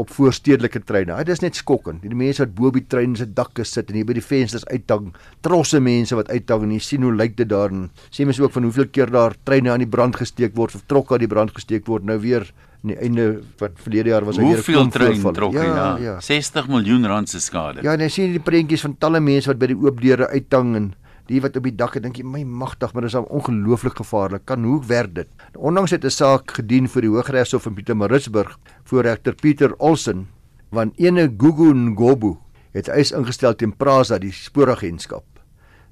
op 0.00 0.10
voorstedelike 0.10 0.80
treine. 0.88 1.16
Dit 1.24 1.34
is 1.34 1.42
net 1.44 1.58
skokkend. 1.58 2.02
Die 2.02 2.16
mense 2.16 2.44
wat 2.44 2.54
bo 2.56 2.70
op 2.70 2.78
die 2.78 2.86
trein 2.88 3.16
se 3.18 3.26
dakke 3.28 3.64
sit 3.68 3.90
en 3.92 3.98
hier 4.00 4.08
by 4.08 4.16
die 4.16 4.24
vensters 4.24 4.64
uithang, 4.70 5.12
trosse 5.44 5.80
mense 5.84 6.16
wat 6.16 6.30
uithang 6.32 6.64
en 6.66 6.74
jy 6.76 6.80
sien 6.82 7.04
hoe 7.04 7.12
lyk 7.12 7.36
dit 7.36 7.48
daar 7.50 7.74
en 7.74 7.90
sê 8.08 8.24
mens 8.24 8.40
ook 8.40 8.54
van 8.56 8.68
hoeveel 8.68 8.88
keer 8.88 9.12
daar 9.12 9.36
treine 9.44 9.72
aan 9.72 9.84
die 9.84 9.90
brand 9.90 10.16
gesteek 10.16 10.56
word 10.56 10.78
of 10.78 10.86
trokke 10.88 11.18
aan 11.18 11.26
die 11.26 11.30
brand 11.30 11.52
gesteek 11.52 11.86
word. 11.90 12.08
Nou 12.08 12.18
weer 12.22 12.48
aan 12.82 12.94
die 12.94 12.98
einde 12.98 13.26
wat 13.60 13.76
verlede 13.84 14.10
jaar 14.14 14.24
was 14.26 14.40
hy 14.40 14.48
weer 14.48 14.58
'n 14.58 14.66
klomp 14.66 14.92
trein 14.92 15.20
trokke 15.34 15.60
ja, 15.60 15.76
ja. 15.76 15.98
ja. 15.98 16.20
60 16.20 16.68
miljoen 16.68 17.06
rand 17.06 17.28
se 17.28 17.40
skade. 17.40 17.82
Ja, 17.82 17.92
en 17.92 18.00
jy 18.00 18.08
sien 18.08 18.32
die 18.32 18.40
prentjies 18.42 18.82
van 18.82 18.96
talle 18.98 19.20
mense 19.20 19.46
wat 19.52 19.58
by 19.58 19.70
die 19.70 19.78
oop 19.78 20.00
deure 20.00 20.28
uithang 20.32 20.74
en 20.76 20.92
die 21.30 21.40
wat 21.42 21.56
op 21.56 21.66
die 21.66 21.74
dak 21.78 21.96
het 21.96 22.04
dink 22.04 22.18
jy 22.18 22.26
my 22.26 22.42
magtig 22.42 22.92
maar 22.92 23.06
dit 23.06 23.12
is 23.12 23.18
al 23.18 23.28
ongelooflik 23.30 24.00
gevaarlik 24.02 24.44
kan 24.48 24.64
hoe 24.66 24.80
werk 24.88 25.14
dit 25.14 25.28
ondanks 25.54 25.94
het 25.94 26.04
'n 26.04 26.10
saak 26.10 26.50
gedien 26.58 26.88
vir 26.88 27.02
die 27.02 27.10
Hooggeregshof 27.10 27.66
in 27.66 27.74
Pietermaritzburg 27.74 28.58
voor 28.92 29.06
regter 29.08 29.32
Pieter 29.34 29.72
Olsen 29.80 30.26
want 30.72 30.98
ene 31.00 31.24
Gugu 31.40 31.70
Ngobu 31.72 32.34
het 32.76 32.90
eis 32.92 33.12
ingestel 33.16 33.54
teen 33.56 33.72
Prasa 33.76 34.18
die 34.20 34.32
spooragentskap. 34.32 35.24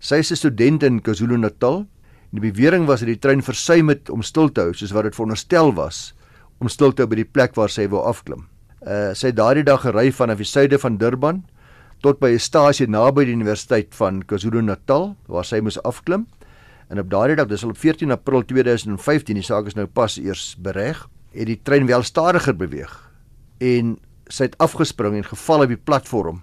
Sy 0.00 0.20
is 0.20 0.32
'n 0.32 0.36
student 0.36 0.82
in 0.82 1.00
KwaZulu-Natal 1.00 1.78
en 1.80 2.40
die 2.40 2.52
bewering 2.52 2.86
was 2.86 3.00
dat 3.00 3.08
die 3.08 3.18
trein 3.18 3.42
versuim 3.42 3.88
het 3.88 4.10
om 4.10 4.22
stil 4.22 4.52
te 4.52 4.60
hou 4.60 4.72
soos 4.74 4.92
wat 4.92 5.04
dit 5.04 5.14
veronderstel 5.14 5.72
was 5.74 6.14
om 6.60 6.68
stil 6.68 6.92
te 6.92 7.02
hou 7.02 7.08
by 7.08 7.16
die 7.16 7.32
plek 7.32 7.54
waar 7.56 7.68
sy 7.68 7.88
wou 7.88 8.04
afklim. 8.04 8.46
Uh, 8.86 9.14
sy 9.14 9.28
het 9.28 9.36
daardie 9.36 9.64
dag 9.64 9.80
gery 9.80 10.12
vanaf 10.12 10.36
die 10.36 10.44
suide 10.44 10.78
van 10.78 10.98
Durban 10.98 11.44
tot 12.02 12.20
by 12.20 12.32
'n 12.32 12.38
stasie 12.38 12.86
naby 12.86 13.24
die 13.24 13.32
Universiteit 13.32 13.94
van 13.94 14.22
KwaZulu-Natal 14.22 15.16
waar 15.26 15.44
sy 15.44 15.60
moes 15.60 15.82
afklim. 15.82 16.26
En 16.90 16.98
op 16.98 17.10
daardie 17.10 17.36
dag, 17.36 17.46
dis 17.46 17.64
op 17.64 17.78
14 17.78 18.10
April 18.10 18.42
2015, 18.42 19.34
die 19.34 19.42
saak 19.42 19.66
is 19.66 19.74
nou 19.74 19.86
pas 19.86 20.18
eers 20.18 20.56
bereg, 20.58 21.08
het 21.32 21.46
die 21.46 21.60
trein 21.62 21.86
wel 21.86 22.02
stadiger 22.02 22.56
beweeg 22.56 22.94
en 23.58 23.98
sy 24.30 24.48
het 24.48 24.56
afgespring 24.58 25.16
en 25.18 25.26
geval 25.26 25.66
op 25.66 25.74
die 25.74 25.84
platform 25.90 26.42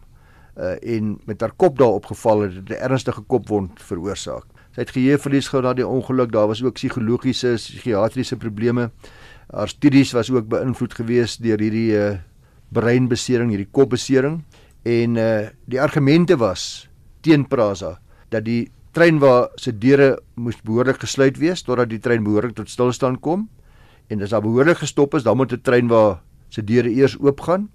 uh 0.58 0.76
en 0.82 1.18
met 1.30 1.42
haar 1.42 1.54
kop 1.56 1.78
daarop 1.78 2.06
geval 2.06 2.42
het 2.42 2.54
dit 2.54 2.70
'n 2.70 2.82
ernstige 2.82 3.22
kopwond 3.22 3.82
veroorsaak. 3.82 4.46
Sy 4.74 4.82
het 4.82 4.90
geheueverlies 4.90 5.48
gehad 5.48 5.64
na 5.64 5.74
die 5.74 5.88
ongeluk. 5.88 6.32
Daar 6.32 6.48
was 6.48 6.64
ook 6.64 6.74
psigologiese, 6.74 7.54
psigiatriese 7.56 8.38
probleme. 8.38 8.92
Haar 9.50 9.68
studies 9.68 10.12
was 10.12 10.32
ook 10.32 10.48
beïnvloed 10.48 10.94
geweest 10.94 11.44
deur 11.44 11.60
hierdie 11.60 11.92
uh 11.92 12.18
breinbesering, 12.70 13.50
hierdie 13.50 13.72
kopbesering 13.72 14.44
en 14.84 15.16
uh 15.16 15.48
die 15.66 15.82
argumente 15.82 16.38
was 16.38 16.90
teen 17.22 17.48
Prasa 17.48 18.00
dat 18.30 18.46
die 18.46 18.72
trein 18.92 19.20
waar 19.20 19.50
se 19.56 19.78
deure 19.78 20.20
moes 20.36 20.62
behoorlik 20.62 21.00
gesluit 21.00 21.38
wees 21.38 21.62
totdat 21.62 21.90
die 21.90 22.00
trein 22.00 22.24
behoorlik 22.24 22.56
tot 22.56 22.70
stilstand 22.70 23.20
kom 23.22 23.50
en 24.08 24.22
as 24.22 24.30
daar 24.30 24.42
behoorlik 24.42 24.78
gestop 24.78 25.16
is 25.16 25.24
dan 25.24 25.38
moet 25.38 25.54
'n 25.54 25.62
trein 25.62 25.88
waar 25.88 26.22
se 26.50 26.64
deure 26.64 26.90
eers 26.90 27.18
oopgaan. 27.20 27.70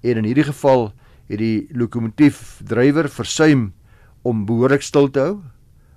En 0.00 0.16
in 0.16 0.24
hierdie 0.24 0.44
geval 0.44 0.92
het 1.26 1.38
die 1.38 1.68
lokomotief 1.72 2.60
drywer 2.64 3.08
versuim 3.08 3.72
om 4.22 4.44
behoorlik 4.46 4.82
stil 4.82 5.10
te 5.10 5.20
hou. 5.20 5.40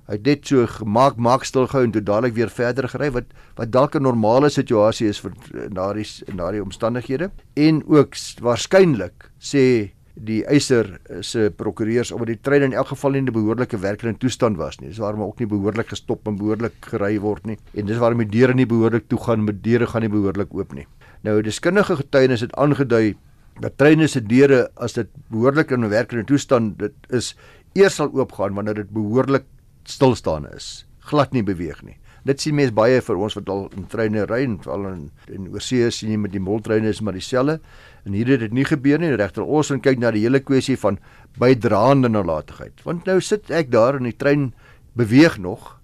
Hy 0.06 0.19
het 0.19 0.26
net 0.26 0.48
so 0.48 0.67
gemaak 0.69 1.17
maak 1.17 1.43
stil 1.43 1.65
gehou 1.67 1.84
en 1.86 1.91
toe 1.91 2.04
dadelik 2.04 2.36
weer 2.36 2.50
verder 2.50 2.88
gery 2.89 3.10
wat 3.12 3.26
wat 3.56 3.71
dalk 3.71 3.95
'n 3.95 4.02
normale 4.04 4.50
situasie 4.50 5.08
is 5.08 5.19
vir 5.19 5.32
daardie 5.69 6.06
daardie 6.36 6.62
omstandighede. 6.63 7.32
En 7.56 7.84
ook 7.88 8.13
waarskynlik 8.41 9.32
sê 9.39 9.95
die 10.15 10.41
eiser 10.47 10.88
se 11.21 11.49
prokureurs 11.51 12.12
omdat 12.15 12.32
die 12.32 12.39
trein 12.41 12.63
in 12.69 12.73
elk 12.73 12.93
geval 12.93 13.12
nie 13.12 13.19
in 13.19 13.28
'n 13.28 13.34
behoorlike 13.34 13.78
werkende 13.78 14.17
toestand 14.17 14.58
was 14.58 14.80
nie. 14.80 14.89
Dis 14.89 14.97
waarom 14.97 15.21
ook 15.21 15.39
nie 15.39 15.47
behoorlik 15.47 15.89
gestop 15.89 16.28
en 16.28 16.38
behoorlik 16.38 16.73
gery 16.80 17.19
word 17.19 17.45
nie. 17.45 17.58
En 17.73 17.86
dis 17.86 17.97
waarom 17.97 18.19
die 18.19 18.39
deure 18.39 18.54
nie 18.54 18.65
behoorlik 18.65 19.08
toe 19.08 19.19
gaan, 19.19 19.43
met 19.43 19.63
deure 19.63 19.88
gaan 19.88 20.01
nie 20.01 20.10
behoorlik 20.10 20.54
oop 20.54 20.73
nie. 20.73 20.88
Nou, 21.23 21.41
deskundige 21.41 21.95
getuienis 21.95 22.41
het 22.41 22.56
aangedui 22.56 23.15
dat 23.60 23.78
treine 23.78 24.08
se 24.08 24.21
deure 24.21 24.69
as 24.75 24.93
dit 24.93 25.08
behoorlik 25.32 25.71
in 25.71 25.84
'n 25.84 25.89
werkende 25.89 26.23
toestand 26.23 26.78
dit 26.80 26.93
is 27.10 27.36
eers 27.73 27.95
sal 27.95 28.12
oopgaan 28.13 28.54
wanneer 28.54 28.75
dit 28.75 28.89
behoorlik 28.89 29.43
stilstaan 29.84 30.47
is, 30.56 30.86
glad 30.99 31.34
nie 31.34 31.43
beweeg 31.43 31.84
nie. 31.84 31.97
Dit 32.26 32.42
sien 32.42 32.56
mense 32.58 32.74
baie 32.74 33.02
vir 33.06 33.20
ons 33.22 33.36
wat 33.38 33.50
al 33.54 33.68
in 33.78 33.86
treine 33.90 34.24
ry 34.26 34.42
en 34.48 34.58
veral 34.64 34.88
in 34.90 35.04
in 35.30 35.50
oorsee 35.54 35.92
sien 35.94 36.10
jy 36.10 36.18
met 36.18 36.34
die 36.34 36.42
moltreine 36.42 36.90
is 36.90 37.02
maar 37.06 37.14
dieselfde. 37.14 37.60
En 38.06 38.18
hier 38.18 38.32
het 38.34 38.42
dit 38.48 38.54
nie 38.54 38.66
gebeur 38.66 39.02
nie. 39.02 39.14
Regter 39.14 39.46
Olsen 39.46 39.82
kyk 39.82 40.02
na 40.02 40.12
die 40.12 40.24
hele 40.26 40.42
kwessie 40.42 40.78
van 40.82 40.98
bydraende 41.38 42.10
nalatigheid. 42.10 42.82
Want 42.86 43.06
nou 43.06 43.20
sit 43.22 43.52
ek 43.54 43.70
daar 43.74 44.00
in 44.00 44.10
die 44.10 44.18
trein 44.18 44.54
beweeg 44.98 45.38
nog 45.38 45.76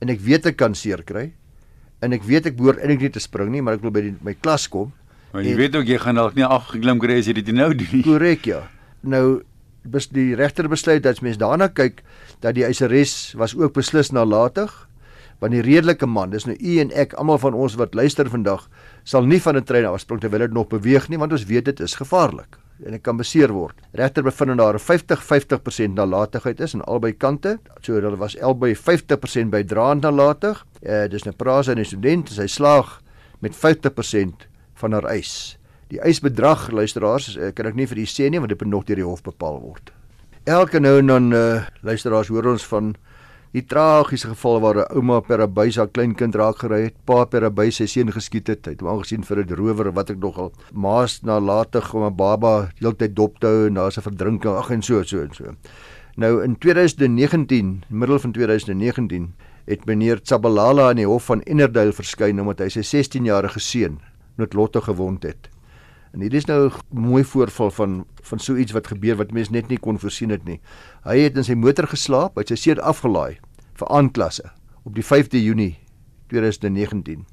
en 0.00 0.12
ek 0.14 0.22
weet 0.22 0.46
ek 0.52 0.60
kan 0.62 0.74
seer 0.78 1.02
kry 1.06 1.32
en 2.00 2.14
ek 2.16 2.24
weet 2.24 2.48
ek 2.50 2.56
behoort 2.58 2.80
eintlik 2.80 3.08
nie 3.08 3.12
te 3.12 3.22
spring 3.22 3.50
nie, 3.52 3.60
maar 3.60 3.76
ek 3.76 3.84
wil 3.84 3.92
by 3.92 4.02
die, 4.06 4.14
my 4.24 4.34
klas 4.38 4.66
kom. 4.72 4.92
Maar 5.34 5.44
jy 5.44 5.54
en, 5.54 5.60
weet 5.60 5.76
ook 5.78 5.90
jy 5.90 5.98
gaan 6.00 6.20
dalk 6.20 6.36
nie 6.38 6.46
afgeklim 6.46 7.00
kry 7.02 7.18
as 7.20 7.28
jy 7.28 7.34
dit 7.40 7.50
nou 7.54 7.72
doen 7.74 7.90
nie. 7.92 8.04
Korrek 8.06 8.46
ja. 8.48 8.62
Nou 9.02 9.42
bes 9.90 10.10
die 10.12 10.34
regter 10.36 10.68
besluit 10.68 11.02
dat 11.02 11.22
mens 11.24 11.40
daarna 11.40 11.70
kyk 11.72 12.02
dat 12.44 12.56
die 12.56 12.66
eiseres 12.66 13.32
was 13.40 13.56
ook 13.56 13.74
beslis 13.76 14.12
nalatig 14.12 14.72
want 15.40 15.52
die 15.52 15.62
redelike 15.64 16.06
man, 16.06 16.30
dis 16.30 16.46
nou 16.46 16.56
u 16.56 16.78
en 16.80 16.90
ek, 16.92 17.14
almal 17.20 17.38
van 17.38 17.54
ons 17.54 17.74
wat 17.80 17.94
luister 17.94 18.28
vandag, 18.28 18.68
sal 19.04 19.24
nie 19.26 19.40
van 19.40 19.56
'n 19.56 19.64
trein 19.64 19.86
afspring 19.86 20.20
terwyl 20.20 20.46
dit 20.46 20.52
nog 20.52 20.68
beweeg 20.68 21.08
nie, 21.08 21.18
want 21.18 21.32
ons 21.32 21.44
weet 21.44 21.64
dit 21.64 21.80
is 21.80 21.94
gevaarlik 21.94 22.58
en 22.84 22.94
dit 22.96 23.02
kan 23.04 23.16
beseer 23.16 23.52
word. 23.52 23.76
Regter 23.92 24.24
bevind 24.24 24.58
daar 24.58 24.74
'n 24.74 24.78
50-50% 24.78 25.94
nalatigheid 25.94 26.60
is 26.60 26.74
aan 26.74 26.84
albei 26.84 27.12
kante. 27.12 27.58
So 27.80 27.92
hulle 27.92 28.16
was 28.16 28.40
albei 28.40 28.74
50% 28.76 29.50
by 29.50 29.62
draand 29.62 30.02
nalatig. 30.02 30.66
Eh 30.82 31.08
dis 31.08 31.26
'n 31.26 31.36
prase 31.36 31.74
'n 31.74 31.84
student, 31.84 32.28
sy 32.28 32.46
slaag 32.46 33.02
met 33.40 33.54
50% 33.56 34.48
van 34.74 34.92
haar 34.92 35.04
eis. 35.04 35.58
Die 35.88 36.00
eisbedrag, 36.00 36.70
luisteraars, 36.70 37.36
eh, 37.36 37.52
kan 37.52 37.66
ek 37.66 37.74
nie 37.74 37.86
vir 37.86 37.98
u 37.98 38.04
sê 38.04 38.30
nie 38.30 38.38
want 38.38 38.48
dit 38.48 38.60
moet 38.60 38.70
nog 38.70 38.84
deur 38.84 38.96
die 38.96 39.04
hof 39.04 39.22
bepaal 39.22 39.60
word. 39.60 39.92
Elke 40.44 40.80
nou 40.80 40.98
en 40.98 41.06
dan 41.06 41.32
uh, 41.32 41.62
luisteraars 41.82 42.28
hoor 42.28 42.46
ons 42.46 42.66
van 42.66 42.94
Die 43.50 43.64
tragiese 43.66 44.28
geval 44.30 44.60
waar 44.62 44.78
'n 44.78 44.92
ouma 44.94 45.20
per 45.20 45.42
'n 45.42 45.52
buis 45.52 45.76
haar 45.76 45.88
kleinkind 45.88 46.34
raak 46.34 46.58
gery 46.58 46.82
het, 46.82 46.94
pa 47.04 47.24
per 47.24 47.44
'n 47.44 47.54
buis 47.54 47.76
sy 47.76 47.86
seun 47.86 48.12
geskiet 48.12 48.46
het, 48.46 48.64
het 48.66 48.82
aangesien 48.82 49.24
vir 49.24 49.38
'n 49.42 49.54
rower 49.56 49.92
wat 49.92 50.10
ek 50.10 50.18
nogal 50.18 50.52
maas 50.72 51.22
nalatig 51.22 51.94
om 51.94 52.04
'n 52.04 52.14
baba 52.14 52.70
heeltyd 52.78 53.16
dop 53.16 53.40
te 53.40 53.46
hou 53.46 53.66
en 53.66 53.74
daar's 53.74 53.98
'n 53.98 54.02
verdrinking, 54.02 54.54
ag 54.54 54.70
en 54.70 54.82
so 54.82 55.02
so 55.02 55.20
en 55.20 55.34
so. 55.34 55.54
Nou 56.16 56.44
in 56.44 56.58
2019, 56.58 57.82
middel 57.88 58.18
van 58.18 58.32
2019, 58.32 59.34
het 59.66 59.84
meneer 59.84 60.22
Tsabalala 60.22 60.90
in 60.90 60.96
die 60.96 61.06
hof 61.06 61.24
van 61.24 61.42
Innerdale 61.42 61.92
verskyn 61.92 62.40
omdat 62.40 62.58
hy 62.60 62.68
sy 62.68 62.82
16-jarige 62.82 63.60
seun 63.60 63.98
noodlottig 64.36 64.84
gewond 64.84 65.22
het. 65.22 65.48
En 66.10 66.20
hier 66.20 66.34
is 66.34 66.44
nou 66.44 66.68
'n 66.68 66.72
mooi 67.00 67.24
voorval 67.24 67.70
van 67.70 68.06
van 68.22 68.38
so 68.38 68.56
iets 68.56 68.72
wat 68.72 68.86
gebeur 68.86 69.16
wat 69.16 69.32
mense 69.32 69.52
net 69.52 69.68
nie 69.68 69.78
kon 69.78 69.98
voorsien 69.98 70.30
het 70.30 70.44
nie. 70.44 70.60
Hy 71.04 71.18
het 71.18 71.36
in 71.36 71.44
sy 71.44 71.54
motor 71.54 71.86
geslaap, 71.86 72.34
hy 72.34 72.40
het 72.40 72.48
sy 72.48 72.54
seun 72.54 72.78
afgelaai 72.78 73.38
vir 73.74 73.88
aandklasse 73.88 74.52
op 74.84 74.94
die 74.94 75.04
5de 75.04 75.42
Junie 75.42 75.78
2019. 76.28 77.26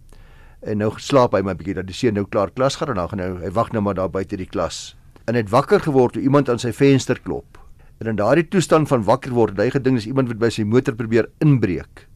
En 0.61 0.77
nou 0.77 0.91
slaap 0.97 1.33
hy 1.33 1.41
maar 1.41 1.53
'n 1.53 1.57
bietjie 1.57 1.73
dat 1.73 1.87
die 1.87 1.95
seun 1.95 2.13
nou 2.13 2.25
klaar 2.25 2.51
klas 2.51 2.75
gaan 2.75 2.89
en 2.89 2.95
dan 2.95 3.09
gaan 3.09 3.19
nou 3.19 3.39
hy 3.41 3.51
wag 3.51 3.71
nou 3.71 3.81
maar 3.81 3.95
daar 3.95 4.09
buite 4.09 4.37
die 4.37 4.49
klas. 4.49 4.95
En 5.25 5.33
hy 5.33 5.41
het 5.41 5.49
wakker 5.49 5.79
geword 5.79 6.13
toe 6.13 6.21
iemand 6.21 6.49
aan 6.49 6.59
sy 6.59 6.71
venster 6.71 7.19
klop. 7.19 7.57
En 7.99 8.07
in 8.07 8.15
daardie 8.15 8.47
toestand 8.47 8.87
van 8.87 9.03
wakker 9.03 9.31
word, 9.31 9.57
het 9.57 9.59
hy 9.59 9.69
gedink 9.69 9.95
dis 9.95 10.05
iemand 10.05 10.27
wat 10.27 10.37
by 10.37 10.49
sy 10.49 10.63
motor 10.63 10.95
probeer 10.95 11.29
inbreek. 11.39 12.07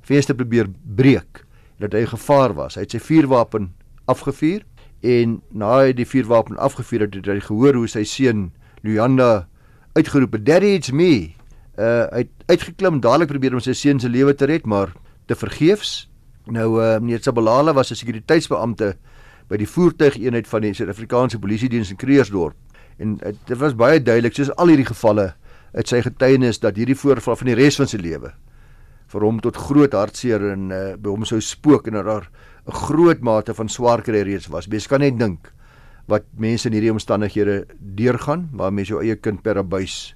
Venster 0.00 0.34
probeer 0.34 0.68
breek 0.96 1.44
dat 1.78 1.92
hy 1.92 2.04
gevaar 2.06 2.54
was. 2.54 2.74
Hy 2.74 2.80
het 2.80 2.90
sy 2.90 2.98
vuurwapen 2.98 3.72
afgevuur 4.06 4.62
en 5.04 5.38
na 5.52 5.70
hy 5.82 5.92
die 5.96 6.06
vuurwapen 6.08 6.56
afgevuur 6.56 7.06
het, 7.06 7.18
het 7.20 7.28
hy 7.28 7.40
gehoor 7.44 7.76
hoe 7.76 7.88
sy 7.90 8.04
seun 8.08 8.48
Luanda 8.84 9.46
uitgeroep 9.96 10.32
het, 10.38 10.46
"Daddy, 10.46 10.74
it's 10.78 10.90
me." 10.90 11.34
Uh 11.78 12.06
hy 12.12 12.24
het 12.24 12.32
uitgeklim, 12.46 13.00
dadelik 13.00 13.28
probeer 13.28 13.54
om 13.54 13.60
sy 13.60 13.72
seun 13.72 14.00
se 14.00 14.08
lewe 14.08 14.34
te 14.34 14.46
red, 14.46 14.66
maar 14.66 14.92
te 15.26 15.34
vergeefs. 15.34 16.08
Nou 16.46 16.80
uh 16.80 16.98
meneer 17.00 17.22
Sabalala 17.22 17.72
was 17.72 17.90
'n 17.90 17.94
sekuriteitsbeampte 17.94 18.96
by 19.48 19.56
die 19.56 19.68
voertuigeenheid 19.68 20.48
van 20.48 20.60
die 20.60 20.74
Suid-Afrikaanse 20.74 21.38
Polisie 21.38 21.68
Diens 21.68 21.90
in 21.90 21.96
Kreersdorp. 21.96 22.54
En 22.98 23.18
uh, 23.26 23.32
dit 23.46 23.58
was 23.58 23.74
baie 23.74 24.02
duidelik, 24.02 24.34
soos 24.34 24.56
al 24.56 24.66
hierdie 24.66 24.86
gevalle, 24.86 25.34
uit 25.74 25.88
sy 25.88 26.00
getuienis 26.02 26.60
dat 26.62 26.76
hierdie 26.76 26.96
voorval 26.96 27.36
van 27.36 27.46
die 27.46 27.54
res 27.58 27.76
van 27.76 27.86
sy 27.90 27.98
lewe 27.98 28.32
vir 29.14 29.26
hom 29.26 29.40
tot 29.42 29.58
groot 29.68 29.94
hartseer 29.94 30.42
en 30.54 30.70
uh, 30.72 30.82
by 30.98 31.12
hom 31.12 31.26
sou 31.28 31.40
spook 31.44 31.86
en 31.90 31.98
dat 32.00 32.08
daar 32.08 32.28
'n 32.66 32.72
groot 32.72 33.20
mate 33.20 33.54
van 33.54 33.68
swaar 33.68 34.02
kry 34.02 34.22
reeds 34.24 34.48
was. 34.48 34.68
Mens 34.68 34.86
kan 34.86 35.00
net 35.00 35.18
dink 35.18 35.52
wat 36.08 36.24
mense 36.36 36.68
in 36.68 36.72
hierdie 36.72 36.92
omstandighede 36.92 37.66
deurgaan 37.78 38.48
waar 38.52 38.72
mense 38.72 38.92
jou 38.92 39.02
eie 39.02 39.16
kind 39.16 39.42
per 39.42 39.58
abuis 39.58 40.14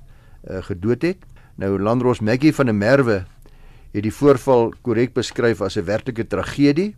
uh, 0.48 0.62
gedood 0.62 1.02
het. 1.02 1.18
Nou 1.56 1.78
Landros 1.78 2.20
Maggie 2.20 2.54
van 2.54 2.66
der 2.66 2.74
Merwe 2.74 3.24
het 3.92 4.02
die 4.04 4.12
voorval 4.12 4.72
korrek 4.82 5.14
beskryf 5.14 5.60
as 5.60 5.76
'n 5.76 5.84
werklike 5.84 6.26
tragedie. 6.26 6.94